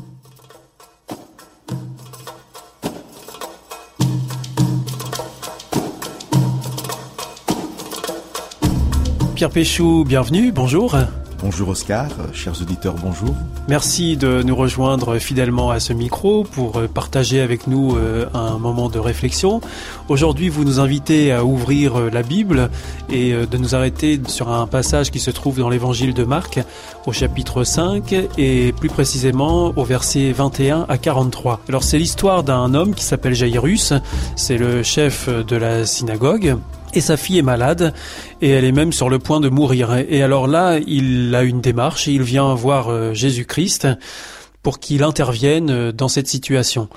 Pierre 9.40 9.48
Péchou, 9.48 10.04
bienvenue, 10.06 10.52
bonjour. 10.52 10.98
Bonjour 11.42 11.70
Oscar, 11.70 12.08
chers 12.34 12.60
auditeurs, 12.60 12.94
bonjour. 13.02 13.34
Merci 13.68 14.18
de 14.18 14.42
nous 14.42 14.54
rejoindre 14.54 15.16
fidèlement 15.16 15.70
à 15.70 15.80
ce 15.80 15.94
micro 15.94 16.44
pour 16.44 16.76
euh, 16.76 16.88
partager 16.88 17.40
avec 17.40 17.66
nous 17.66 17.96
euh, 17.96 18.26
un 18.34 18.58
moment 18.58 18.90
de 18.90 18.98
réflexion. 18.98 19.62
Aujourd'hui, 20.10 20.50
vous 20.50 20.64
nous 20.64 20.78
invitez 20.78 21.32
à 21.32 21.42
ouvrir 21.42 21.98
euh, 21.98 22.10
la 22.12 22.22
Bible 22.22 22.68
et 23.08 23.32
de 23.32 23.56
nous 23.56 23.74
arrêter 23.74 24.20
sur 24.26 24.50
un 24.50 24.66
passage 24.66 25.10
qui 25.10 25.20
se 25.20 25.30
trouve 25.30 25.58
dans 25.58 25.70
l'évangile 25.70 26.12
de 26.12 26.24
Marc 26.24 26.60
au 27.06 27.12
chapitre 27.12 27.64
5 27.64 28.14
et 28.36 28.72
plus 28.72 28.90
précisément 28.90 29.72
au 29.74 29.84
verset 29.84 30.32
21 30.32 30.84
à 30.86 30.98
43. 30.98 31.60
Alors 31.66 31.82
c'est 31.82 31.96
l'histoire 31.96 32.42
d'un 32.42 32.74
homme 32.74 32.94
qui 32.94 33.04
s'appelle 33.04 33.34
Jairus, 33.34 33.94
c'est 34.36 34.58
le 34.58 34.82
chef 34.82 35.30
de 35.30 35.56
la 35.56 35.86
synagogue 35.86 36.58
et 36.94 37.00
sa 37.00 37.16
fille 37.16 37.38
est 37.38 37.42
malade 37.42 37.94
et 38.40 38.50
elle 38.50 38.64
est 38.64 38.72
même 38.72 38.92
sur 38.92 39.08
le 39.08 39.18
point 39.18 39.40
de 39.40 39.48
mourir. 39.48 39.94
Et 39.96 40.22
alors 40.22 40.46
là, 40.46 40.78
il 40.86 41.34
a 41.34 41.42
une 41.42 41.60
démarche 41.60 42.08
et 42.08 42.12
il 42.12 42.22
vient 42.22 42.54
voir 42.54 42.88
euh, 42.88 43.14
Jésus-Christ 43.14 43.88
pour 44.62 44.78
qu'il 44.78 45.02
intervienne 45.02 45.70
euh, 45.70 45.92
dans 45.92 46.08
cette 46.08 46.26
situation. 46.26 46.88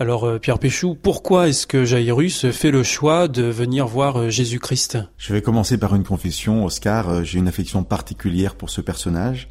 Alors 0.00 0.24
euh, 0.24 0.38
Pierre 0.38 0.58
Péchou, 0.58 0.96
pourquoi 1.00 1.48
est-ce 1.48 1.66
que 1.66 1.84
Jairus 1.84 2.50
fait 2.50 2.70
le 2.70 2.82
choix 2.82 3.28
de 3.28 3.42
venir 3.42 3.86
voir 3.86 4.30
Jésus-Christ? 4.30 4.98
Je 5.18 5.32
vais 5.32 5.42
commencer 5.42 5.78
par 5.78 5.94
une 5.94 6.04
confession, 6.04 6.64
Oscar. 6.64 7.24
J'ai 7.24 7.38
une 7.38 7.48
affection 7.48 7.84
particulière 7.84 8.54
pour 8.54 8.70
ce 8.70 8.80
personnage 8.80 9.48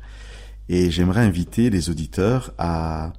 et 0.67 0.89
j'aimerais 0.89 1.21
inviter 1.21 1.69
les 1.69 1.89
auditeurs 1.89 2.53
à 2.57 3.13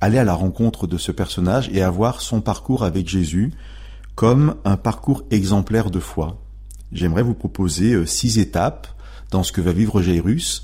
aller 0.00 0.18
à 0.18 0.24
la 0.24 0.34
rencontre 0.34 0.86
de 0.86 0.98
ce 0.98 1.12
personnage 1.12 1.70
et 1.72 1.82
à 1.82 1.90
voir 1.90 2.20
son 2.20 2.40
parcours 2.40 2.84
avec 2.84 3.08
Jésus 3.08 3.52
comme 4.14 4.56
un 4.64 4.76
parcours 4.76 5.24
exemplaire 5.30 5.90
de 5.90 6.00
foi. 6.00 6.40
J'aimerais 6.92 7.22
vous 7.22 7.34
proposer 7.34 7.92
euh, 7.92 8.06
six 8.06 8.38
étapes 8.38 8.86
dans 9.30 9.42
ce 9.42 9.52
que 9.52 9.60
va 9.60 9.72
vivre 9.72 10.00
Jairus 10.00 10.62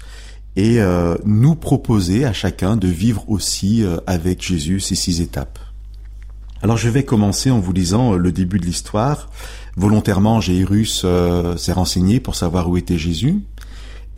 et 0.57 0.81
euh, 0.81 1.17
nous 1.25 1.57
proposer 1.57 2.25
à 2.25 2.33
chacun 2.33 2.77
de 2.77 2.89
vivre 2.89 3.29
aussi 3.29 3.83
euh, 3.83 3.99
avec 4.07 4.43
Jésus 4.43 4.81
ces 4.81 4.95
six 4.95 5.21
étapes. 5.21 5.59
Alors 6.63 6.77
je 6.77 6.89
vais 6.89 7.05
commencer 7.05 7.51
en 7.51 7.59
vous 7.59 7.73
lisant 7.73 8.15
le 8.15 8.33
début 8.33 8.61
de 8.61 8.67
l'histoire. 8.67 9.31
Volontairement, 9.77 10.41
Jairus 10.41 11.07
s'est 11.57 11.73
renseigné 11.73 12.21
pour 12.21 12.35
savoir 12.35 12.69
où 12.69 12.77
était 12.77 12.99
Jésus. 12.99 13.41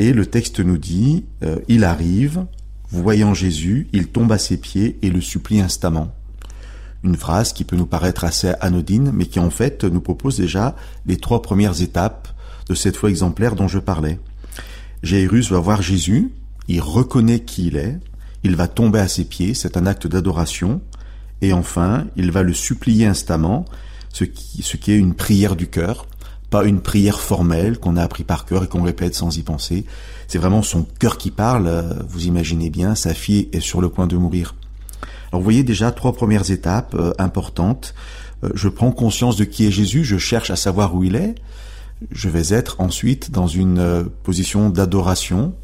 Et 0.00 0.12
le 0.12 0.26
texte 0.26 0.58
nous 0.58 0.78
dit, 0.78 1.24
il 1.68 1.84
arrive, 1.84 2.46
voyant 2.90 3.32
Jésus, 3.32 3.86
il 3.92 4.08
tombe 4.08 4.32
à 4.32 4.38
ses 4.38 4.56
pieds 4.56 4.98
et 5.02 5.10
le 5.10 5.20
supplie 5.20 5.60
instamment. 5.60 6.12
Une 7.04 7.16
phrase 7.16 7.52
qui 7.52 7.64
peut 7.64 7.76
nous 7.76 7.86
paraître 7.86 8.24
assez 8.24 8.52
anodine, 8.60 9.10
mais 9.12 9.26
qui 9.26 9.40
en 9.40 9.50
fait 9.50 9.84
nous 9.84 10.00
propose 10.00 10.36
déjà 10.36 10.76
les 11.06 11.16
trois 11.16 11.42
premières 11.42 11.82
étapes 11.82 12.28
de 12.68 12.74
cette 12.74 12.96
foi 12.96 13.10
exemplaire 13.10 13.56
dont 13.56 13.68
je 13.68 13.78
parlais. 13.78 14.20
Jairus 15.02 15.50
va 15.50 15.58
voir 15.58 15.82
Jésus, 15.82 16.30
il 16.68 16.80
reconnaît 16.80 17.40
qui 17.40 17.66
il 17.66 17.76
est, 17.76 17.98
il 18.44 18.54
va 18.54 18.68
tomber 18.68 19.00
à 19.00 19.08
ses 19.08 19.24
pieds, 19.24 19.54
c'est 19.54 19.76
un 19.76 19.86
acte 19.86 20.06
d'adoration, 20.06 20.80
et 21.40 21.52
enfin, 21.52 22.06
il 22.16 22.30
va 22.30 22.42
le 22.42 22.54
supplier 22.54 23.06
instamment, 23.06 23.64
ce 24.12 24.24
qui, 24.24 24.62
ce 24.62 24.76
qui 24.76 24.92
est 24.92 24.98
une 24.98 25.14
prière 25.14 25.56
du 25.56 25.66
cœur, 25.66 26.06
pas 26.50 26.64
une 26.64 26.80
prière 26.80 27.18
formelle 27.18 27.78
qu'on 27.78 27.96
a 27.96 28.02
appris 28.02 28.24
par 28.24 28.44
cœur 28.44 28.62
et 28.62 28.68
qu'on 28.68 28.82
répète 28.82 29.14
sans 29.14 29.36
y 29.38 29.42
penser. 29.42 29.86
C'est 30.28 30.38
vraiment 30.38 30.62
son 30.62 30.86
cœur 30.98 31.18
qui 31.18 31.30
parle, 31.30 31.66
euh, 31.66 31.94
vous 32.06 32.26
imaginez 32.26 32.70
bien, 32.70 32.94
sa 32.94 33.14
fille 33.14 33.48
est 33.52 33.60
sur 33.60 33.80
le 33.80 33.88
point 33.88 34.06
de 34.06 34.16
mourir. 34.16 34.54
Alors 35.32 35.40
vous 35.40 35.44
voyez 35.44 35.62
déjà 35.62 35.90
trois 35.92 36.12
premières 36.12 36.50
étapes 36.50 36.94
euh, 36.94 37.12
importantes. 37.18 37.94
Euh, 38.44 38.50
je 38.54 38.68
prends 38.68 38.92
conscience 38.92 39.36
de 39.36 39.44
qui 39.44 39.66
est 39.66 39.70
Jésus, 39.70 40.04
je 40.04 40.18
cherche 40.18 40.50
à 40.50 40.56
savoir 40.56 40.94
où 40.94 41.04
il 41.04 41.16
est, 41.16 41.34
je 42.10 42.28
vais 42.28 42.54
être 42.54 42.80
ensuite 42.80 43.30
dans 43.30 43.46
une 43.46 43.78
euh, 43.78 44.04
position 44.24 44.68
d'adoration. 44.68 45.54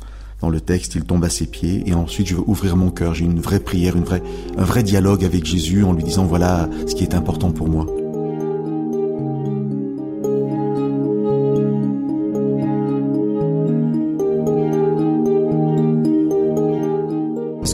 Dans 0.40 0.48
le 0.48 0.61
texte, 0.61 0.94
il 0.94 1.02
tombe 1.02 1.24
à 1.24 1.28
ses 1.28 1.46
pieds 1.46 1.83
et 1.87 1.94
ensuite 1.94 2.28
je 2.28 2.37
veux 2.37 2.44
ouvrir 2.46 2.76
mon 2.76 2.90
cœur. 2.90 3.12
J'ai 3.12 3.24
une 3.24 3.40
vraie 3.40 3.61
prière, 3.61 3.96
une 3.96 4.04
vraie, 4.04 4.22
un 4.57 4.64
vrai 4.64 4.85
dialogue 4.85 5.24
avec 5.24 5.44
Jésus 5.44 5.83
en 5.83 5.92
lui 5.92 6.04
disant 6.04 6.24
voilà 6.24 6.68
ce 6.87 6.94
qui 6.94 7.02
est 7.02 7.14
important 7.14 7.50
pour 7.50 7.68
moi. 7.68 7.87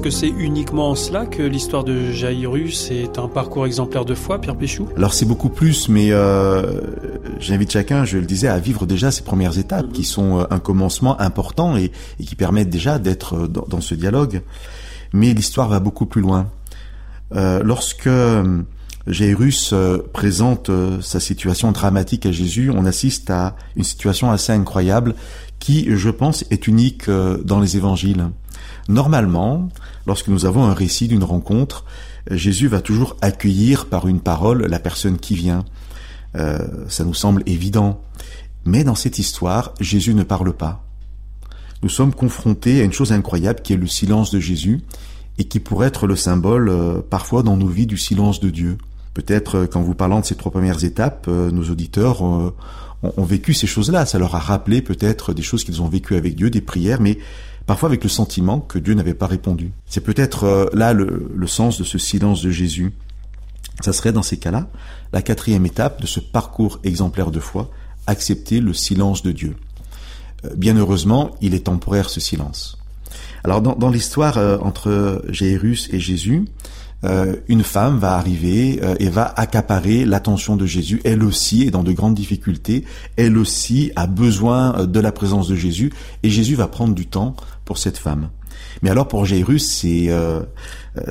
Que 0.05 0.11
c'est 0.11 0.29
uniquement 0.29 0.91
en 0.91 0.95
cela 0.97 1.25
que 1.25 1.43
l'histoire 1.43 1.83
de 1.83 2.13
Jairus 2.13 2.91
est 2.91 3.19
un 3.19 3.27
parcours 3.27 3.65
exemplaire 3.65 4.05
de 4.05 4.15
foi, 4.15 4.39
Pierre 4.39 4.55
Péchou 4.55 4.87
Alors 4.99 5.15
c'est 5.15 5.25
beaucoup 5.25 5.49
plus, 5.49 5.89
mais 5.89 6.09
euh, 6.11 6.83
j'invite 7.41 7.73
chacun, 7.73 8.05
je 8.05 8.19
le 8.19 8.27
disais, 8.27 8.49
à 8.49 8.59
vivre 8.59 8.85
déjà 8.85 9.11
ces 9.11 9.23
premières 9.23 9.59
étapes 9.59 9.91
qui 9.95 10.05
sont 10.05 10.41
euh, 10.41 10.45
un 10.51 10.59
commencement 10.59 11.19
important 11.23 11.79
et, 11.79 11.91
qui 12.23 12.35
permettent 12.35 12.69
déjà 12.69 12.99
d'être 12.99 13.35
euh, 13.35 13.49
dans, 13.49 13.81
ce 13.81 13.95
dialogue. 13.95 14.43
Mais 15.15 15.33
l'histoire 15.33 15.71
va 15.71 15.81
beaucoup 15.81 16.05
plus 16.05 16.21
loin. 16.21 16.51
Lorsque 17.33 18.11
Jairus 19.07 19.73
présente 20.13 20.71
sa 21.01 21.19
situation 21.19 21.73
dramatique 21.73 22.27
à 22.27 22.33
Jésus, 22.33 22.71
on 22.71 22.85
assiste 22.85 23.31
à 23.31 23.57
une 23.75 23.85
situation 23.85 24.31
assez 24.31 24.53
incroyable 24.53 25.15
qui, 25.61 25.87
je 25.97 26.11
pense, 26.11 26.45
est 26.51 26.67
unique 26.67 27.09
dans 27.09 27.61
les 27.61 27.77
évangiles. 27.79 28.27
Normalement, 28.89 29.69
lorsque 30.07 30.29
nous 30.29 30.47
avons 30.47 30.65
un 30.65 30.75
récit 30.75 31.09
d'une 31.09 31.25
rencontre, 31.25 31.85
Jésus 32.31 32.69
va 32.69 32.81
toujours 32.81 33.17
accueillir 33.21 33.87
par 33.87 34.07
une 34.07 34.21
parole 34.21 34.67
la 34.67 34.79
personne 34.79 35.19
qui 35.19 35.35
vient. 35.35 35.65
Euh, 36.37 36.59
ça 36.89 37.05
nous 37.05 37.15
semble 37.15 37.43
évident. 37.47 38.01
Mais 38.65 38.85
dans 38.85 38.95
cette 38.95 39.19
histoire, 39.19 39.75
Jésus 39.81 40.15
ne 40.15 40.23
parle 40.23 40.53
pas. 40.53 40.85
Nous 41.83 41.89
sommes 41.89 42.15
confrontés 42.15 42.81
à 42.81 42.85
une 42.85 42.93
chose 42.93 43.13
incroyable 43.13 43.61
qui 43.61 43.75
est 43.75 43.77
le 43.77 43.87
silence 43.87 44.31
de 44.31 44.41
Jésus 44.41 44.81
et 45.39 45.45
qui 45.45 45.61
pourrait 45.61 45.89
être 45.89 46.07
le 46.07 46.17
symbole 46.17 46.71
euh, 46.71 47.01
parfois 47.09 47.43
dans 47.43 47.57
nos 47.57 47.67
vies 47.67 47.87
du 47.87 47.99
silence 47.99 48.41
de 48.41 48.51
Dieu. 48.51 48.79
Peut-être 49.13 49.59
euh, 49.59 49.67
qu'en 49.67 49.83
vous 49.83 49.95
parlant 49.95 50.21
de 50.21 50.25
ces 50.25 50.35
trois 50.35 50.51
premières 50.51 50.83
étapes, 50.85 51.29
nos 51.29 51.71
auditeurs 51.71 52.23
ont, 52.23 52.53
ont 53.03 53.25
vécu 53.25 53.53
ces 53.53 53.67
choses-là. 53.67 54.07
Ça 54.07 54.19
leur 54.19 54.35
a 54.35 54.39
rappelé 54.39 54.81
peut-être 54.81 55.35
des 55.35 55.43
choses 55.43 55.63
qu'ils 55.63 55.83
ont 55.83 55.89
vécues 55.89 56.17
avec 56.17 56.37
Dieu, 56.37 56.49
des 56.49 56.63
prières, 56.63 57.03
mais 57.03 57.19
parfois 57.67 57.89
avec 57.89 58.03
le 58.03 58.09
sentiment 58.09 58.61
que 58.61 58.79
Dieu 58.79 58.95
n'avait 58.95 59.15
pas 59.15 59.27
répondu. 59.27 59.73
C'est 59.87 60.03
peut-être 60.03 60.45
euh, 60.45 60.67
là 60.73 60.93
le, 60.93 61.47
sens 61.47 61.79
de 61.79 61.85
ce 61.85 61.99
silence 61.99 62.43
de 62.43 62.51
Jésus. 62.51 62.93
Ça 63.81 63.93
serait 63.93 64.13
dans 64.13 64.23
ces 64.23 64.37
cas-là 64.37 64.69
la 65.13 65.23
quatrième 65.23 65.67
étape 65.67 66.01
de 66.01 66.07
ce 66.07 66.21
parcours 66.21 66.81
exemplaire 66.85 67.31
de 67.31 67.41
foi, 67.41 67.71
accepter 68.07 68.61
le 68.61 68.75
silence 68.75 69.23
de 69.23 69.33
Dieu. 69.33 69.57
Euh, 70.45 70.51
bien 70.57 70.77
heureusement, 70.77 71.31
il 71.41 71.55
est 71.55 71.67
temporaire 71.67 72.11
ce 72.11 72.21
silence. 72.21 72.79
Alors 73.45 73.61
dans, 73.61 73.91
l'histoire 73.91 74.39
euh, 74.39 74.59
entre 74.61 75.23
Jairus 75.29 75.89
et 75.93 76.01
Jésus, 76.01 76.47
euh, 77.05 77.37
une 77.49 77.63
femme 77.63 77.99
va 77.99 78.17
arriver 78.17 78.81
euh, 78.83 78.95
et 78.99 79.09
va 79.09 79.33
accaparer 79.37 80.05
l'attention 80.05 80.57
de 80.57 80.65
Jésus. 80.65 81.01
Elle 81.05 81.23
aussi 81.23 81.63
est 81.63 81.71
dans 81.71 81.83
de 81.83 81.93
grandes 81.93 82.15
difficultés. 82.15 82.85
Elle 83.17 83.37
aussi 83.37 83.93
a 83.97 84.07
besoin 84.07 84.79
euh, 84.79 84.87
de 84.87 85.01
la 85.01 85.13
présence 85.13 85.49
de 85.49 85.55
Jésus. 85.55 85.93
Et 86.23 86.31
Jésus 86.31 86.55
va 86.55 86.67
prendre 86.67 86.95
du 86.95 87.07
temps 87.07 87.37
pour 87.65 87.79
cette 87.79 87.99
femme. 87.99 88.31
Mais 88.83 88.91
alors 88.91 89.09
pour 89.09 89.25
Jairus, 89.25 89.67
c'est 89.67 90.11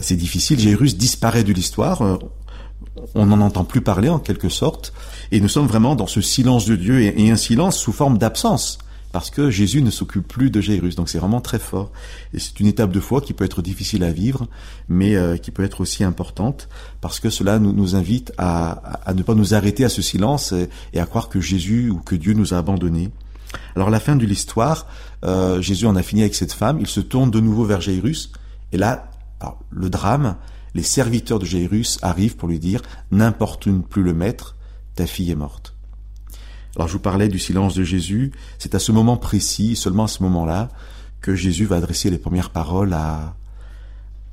c'est 0.02 0.16
difficile. 0.16 0.60
Jairus 0.60 0.98
disparaît 0.98 1.44
de 1.44 1.54
l'histoire. 1.54 2.20
on 3.16 3.26
n'en 3.26 3.42
entend 3.42 3.64
plus 3.64 3.82
parler 3.82 4.10
en 4.10 4.20
quelque 4.20 4.50
sorte. 4.50 4.94
Et 5.32 5.40
nous 5.40 5.48
sommes 5.48 5.68
vraiment 5.68 5.96
dans 5.96 6.08
ce 6.08 6.22
silence 6.22 6.66
de 6.66 6.76
Dieu 6.76 7.02
et 7.02 7.32
un 7.32 7.36
silence 7.36 7.78
sous 7.78 7.92
forme 7.92 8.18
d'absence 8.18 8.80
parce 9.14 9.30
que 9.30 9.52
Jésus 9.52 9.84
ne 9.84 9.92
s'occupe 9.92 10.28
plus 10.28 10.50
de 10.50 10.60
Jairus. 10.60 10.96
Donc 10.96 11.08
c'est 11.08 11.20
vraiment 11.20 11.40
très 11.40 11.60
fort. 11.60 11.92
Et 12.34 12.40
c'est 12.40 12.60
une 12.60 12.66
étape 12.66 12.92
de 12.92 13.00
foi 13.00 13.22
qui 13.22 13.34
peut 13.34 13.46
être 13.46 13.62
difficile 13.62 14.04
à 14.04 14.12
vivre, 14.12 14.48
mais 14.90 15.16
euh, 15.16 15.38
qui 15.38 15.52
peut 15.52 15.64
être 15.64 15.82
aussi 15.82 16.04
importante, 16.04 16.68
parce 17.00 17.20
que 17.20 17.30
cela 17.30 17.60
nous, 17.60 17.96
invite 17.96 18.34
à, 18.40 18.72
à, 19.06 19.14
ne 19.14 19.22
pas 19.22 19.36
nous 19.36 19.54
arrêter 19.54 19.86
à 19.86 19.90
ce 19.90 20.02
silence 20.02 20.54
et, 20.94 21.00
à 21.00 21.06
croire 21.06 21.30
que 21.30 21.40
Jésus 21.40 21.92
ou 21.92 22.00
que 22.00 22.16
Dieu 22.16 22.34
nous 22.34 22.56
a 22.56 22.58
abandonnés. 22.58 23.12
Alors 23.76 23.92
la 23.92 24.00
fin 24.00 24.16
de 24.16 24.26
l'histoire, 24.26 24.88
euh, 25.24 25.62
Jésus 25.62 25.86
en 25.86 25.96
a 25.96 26.02
fini 26.02 26.22
avec 26.22 26.34
cette 26.34 26.54
femme, 26.54 26.80
il 26.80 26.88
se 26.88 27.00
tourne 27.00 27.30
de 27.30 27.40
nouveau 27.40 27.66
vers 27.66 27.82
Jairus, 27.82 28.32
et 28.72 28.78
là, 28.78 29.12
le 29.70 29.92
drame, 29.92 30.38
les 30.74 30.82
serviteurs 30.82 31.38
de 31.38 31.46
Jairus 31.46 32.00
arrivent 32.02 32.36
pour 32.36 32.50
lui 32.50 32.58
dire, 32.58 32.82
n'importe 33.12 33.70
plus 33.90 34.02
le 34.02 34.16
maître, 34.16 34.56
ta 34.96 35.06
fille 35.06 35.30
est 35.30 35.36
morte. 35.36 35.73
Alors 36.76 36.88
je 36.88 36.94
vous 36.94 37.00
parlais 37.00 37.28
du 37.28 37.40
silence 37.40 37.76
de 37.76 37.84
Jésus, 37.84 38.32
c'est 38.58 38.74
à 38.76 38.80
ce 38.80 38.92
moment 38.92 39.18
précis, 39.18 39.76
seulement 39.76 40.06
à 40.06 40.08
ce 40.08 40.24
moment-là, 40.24 40.70
que 41.22 41.36
Jésus 41.36 41.66
va 41.66 41.78
adresser 41.78 42.10
les 42.10 42.18
premières 42.18 42.50
paroles 42.50 42.94
à, 42.94 43.36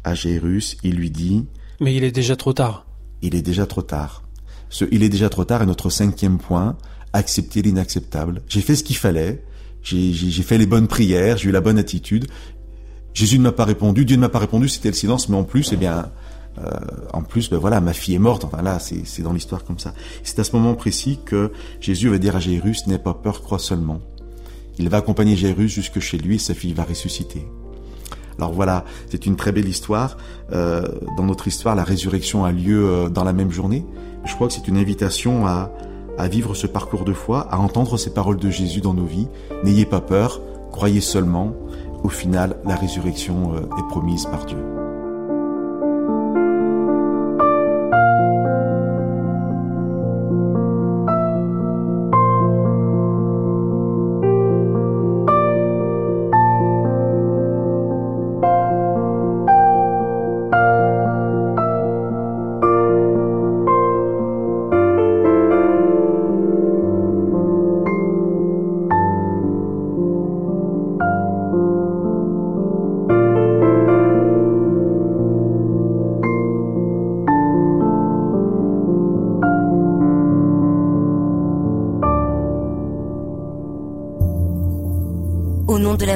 à 0.05 0.15
Jairus. 0.15 0.77
Il 0.83 0.97
lui 0.97 1.11
dit 1.11 1.47
Mais 1.81 1.95
il 1.95 2.05
est 2.05 2.13
déjà 2.13 2.37
trop 2.37 2.53
tard. 2.53 2.87
Il 3.23 3.35
est 3.35 3.43
déjà 3.43 3.67
trop 3.67 3.83
tard. 3.83 4.23
Ce 4.71 4.85
il 4.91 5.03
est 5.03 5.09
déjà 5.09 5.29
trop 5.29 5.45
tard 5.45 5.63
est 5.63 5.67
notre 5.67 5.91
cinquième 5.91 6.39
point, 6.39 6.77
accepter 7.13 7.61
l'inacceptable. 7.61 8.43
J'ai 8.49 8.63
fait 8.63 8.77
ce 8.77 8.85
qu'il 8.85 8.97
fallait, 8.97 9.45
j'ai 9.83 10.43
fait 10.43 10.59
les 10.59 10.67
bonnes 10.67 10.89
prières, 10.89 11.37
j'ai 11.37 11.49
eu 11.49 11.53
la 11.53 11.61
bonne 11.61 11.79
attitude. 11.79 12.27
Jésus 13.13 13.39
ne 13.39 13.45
m'a 13.45 13.53
pas 13.53 13.65
répondu, 13.65 14.05
Dieu 14.05 14.17
ne 14.17 14.21
m'a 14.21 14.29
pas 14.29 14.39
répondu, 14.39 14.69
c'était 14.69 14.89
le 14.89 14.95
silence, 14.95 15.29
mais 15.29 15.37
en 15.37 15.43
plus, 15.43 15.71
eh 15.73 15.77
bien, 15.77 16.11
euh, 16.59 16.63
en 17.13 17.23
plus, 17.23 17.51
ben 17.51 17.59
voilà, 17.59 17.81
ma 17.81 17.93
fille 17.93 18.15
est 18.15 18.21
morte. 18.21 18.45
Enfin 18.45 18.63
là, 18.63 18.79
c'est 18.79 19.23
dans 19.23 19.33
l'histoire 19.33 19.65
comme 19.65 19.79
ça. 19.79 19.95
C'est 20.23 20.39
à 20.39 20.45
ce 20.45 20.55
moment 20.55 20.75
précis 20.75 21.19
que 21.25 21.53
Jésus 21.81 22.09
va 22.09 22.19
dire 22.19 22.37
à 22.37 22.41
Jairus, 22.41 22.87
n'aie 22.87 22.99
pas 22.99 23.15
peur, 23.15 23.43
crois 23.43 23.59
seulement. 23.59 24.01
Il 24.79 24.89
va 24.89 24.99
accompagner 24.99 25.37
Jairus 25.37 25.73
jusque 25.73 26.01
chez 26.01 26.19
lui 26.19 26.37
et 26.37 26.39
sa 26.39 26.55
fille 26.55 26.73
va 26.73 26.85
ressusciter. 26.85 27.47
Alors 28.39 28.53
voilà, 28.53 28.85
c'est 29.11 29.27
une 29.27 29.37
très 29.37 29.53
belle 29.53 29.69
histoire. 29.69 30.17
Euh, 30.53 30.87
dans 31.17 31.25
notre 31.25 31.47
histoire, 31.47 31.75
la 31.75 31.85
résurrection 31.85 32.45
a 32.45 32.53
lieu 32.53 32.89
euh, 32.89 33.09
dans 33.11 33.25
la 33.25 33.35
même 33.35 33.51
journée. 33.51 33.85
Je 34.25 34.35
crois 34.35 34.49
que 34.49 34.55
c'est 34.55 34.69
une 34.69 34.79
invitation 34.79 35.47
à, 35.47 35.71
à 36.17 36.29
vivre 36.29 36.55
ce 36.55 36.67
parcours 36.67 37.05
de 37.05 37.13
foi, 37.13 37.47
à 37.51 37.59
entendre 37.59 37.99
ces 37.99 38.15
paroles 38.15 38.39
de 38.39 38.51
Jésus 38.51 38.81
dans 38.81 38.95
nos 38.95 39.05
vies. 39.05 39.29
N'ayez 39.65 39.85
pas 39.85 40.01
peur, 40.01 40.41
croyez 40.71 41.01
seulement. 41.01 41.55
Au 42.03 42.09
final, 42.09 42.57
la 42.65 42.77
résurrection 42.77 43.57
est 43.57 43.89
promise 43.91 44.25
par 44.25 44.47
Dieu. 44.47 44.80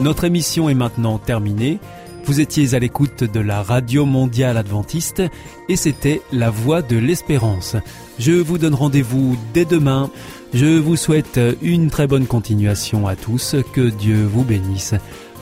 Notre 0.00 0.24
émission 0.24 0.70
est 0.70 0.74
maintenant 0.74 1.18
terminée. 1.18 1.78
Vous 2.24 2.40
étiez 2.40 2.74
à 2.74 2.78
l'écoute 2.78 3.22
de 3.22 3.38
la 3.38 3.62
Radio 3.62 4.06
Mondiale 4.06 4.56
Adventiste 4.56 5.22
et 5.68 5.76
c'était 5.76 6.22
La 6.32 6.48
Voix 6.48 6.80
de 6.80 6.96
l'Espérance. 6.96 7.76
Je 8.18 8.32
vous 8.32 8.56
donne 8.56 8.74
rendez-vous 8.74 9.36
dès 9.52 9.66
demain. 9.66 10.10
Je 10.54 10.78
vous 10.78 10.96
souhaite 10.96 11.38
une 11.60 11.90
très 11.90 12.06
bonne 12.06 12.26
continuation 12.26 13.06
à 13.06 13.14
tous. 13.14 13.56
Que 13.74 13.90
Dieu 13.90 14.24
vous 14.24 14.42
bénisse. 14.42 14.94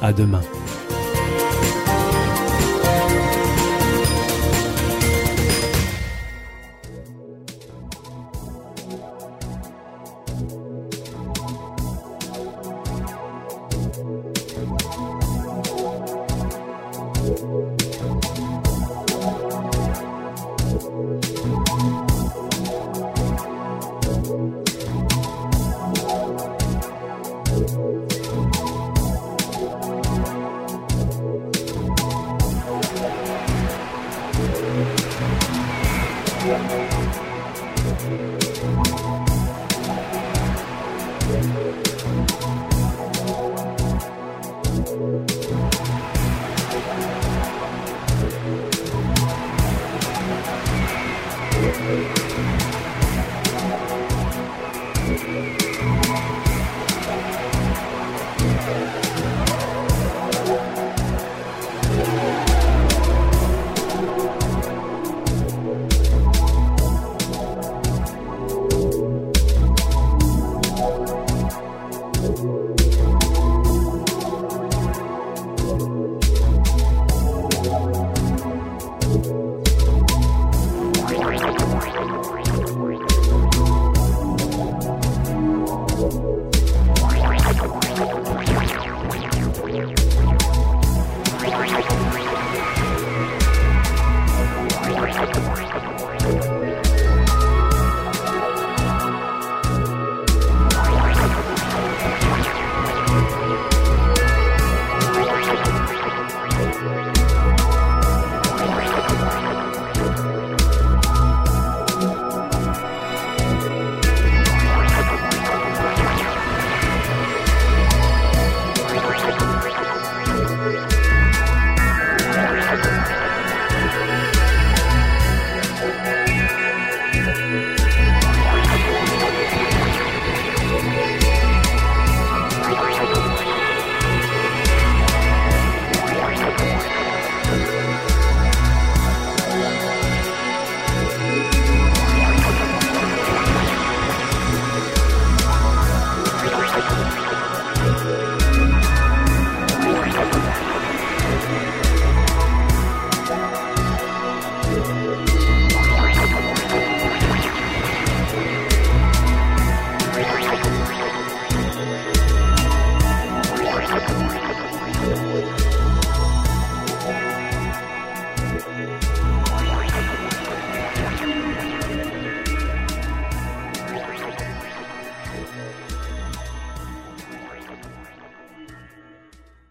À 0.03 0.12
demain. 0.12 0.42
Thank 17.38 17.83
you. 21.83 21.98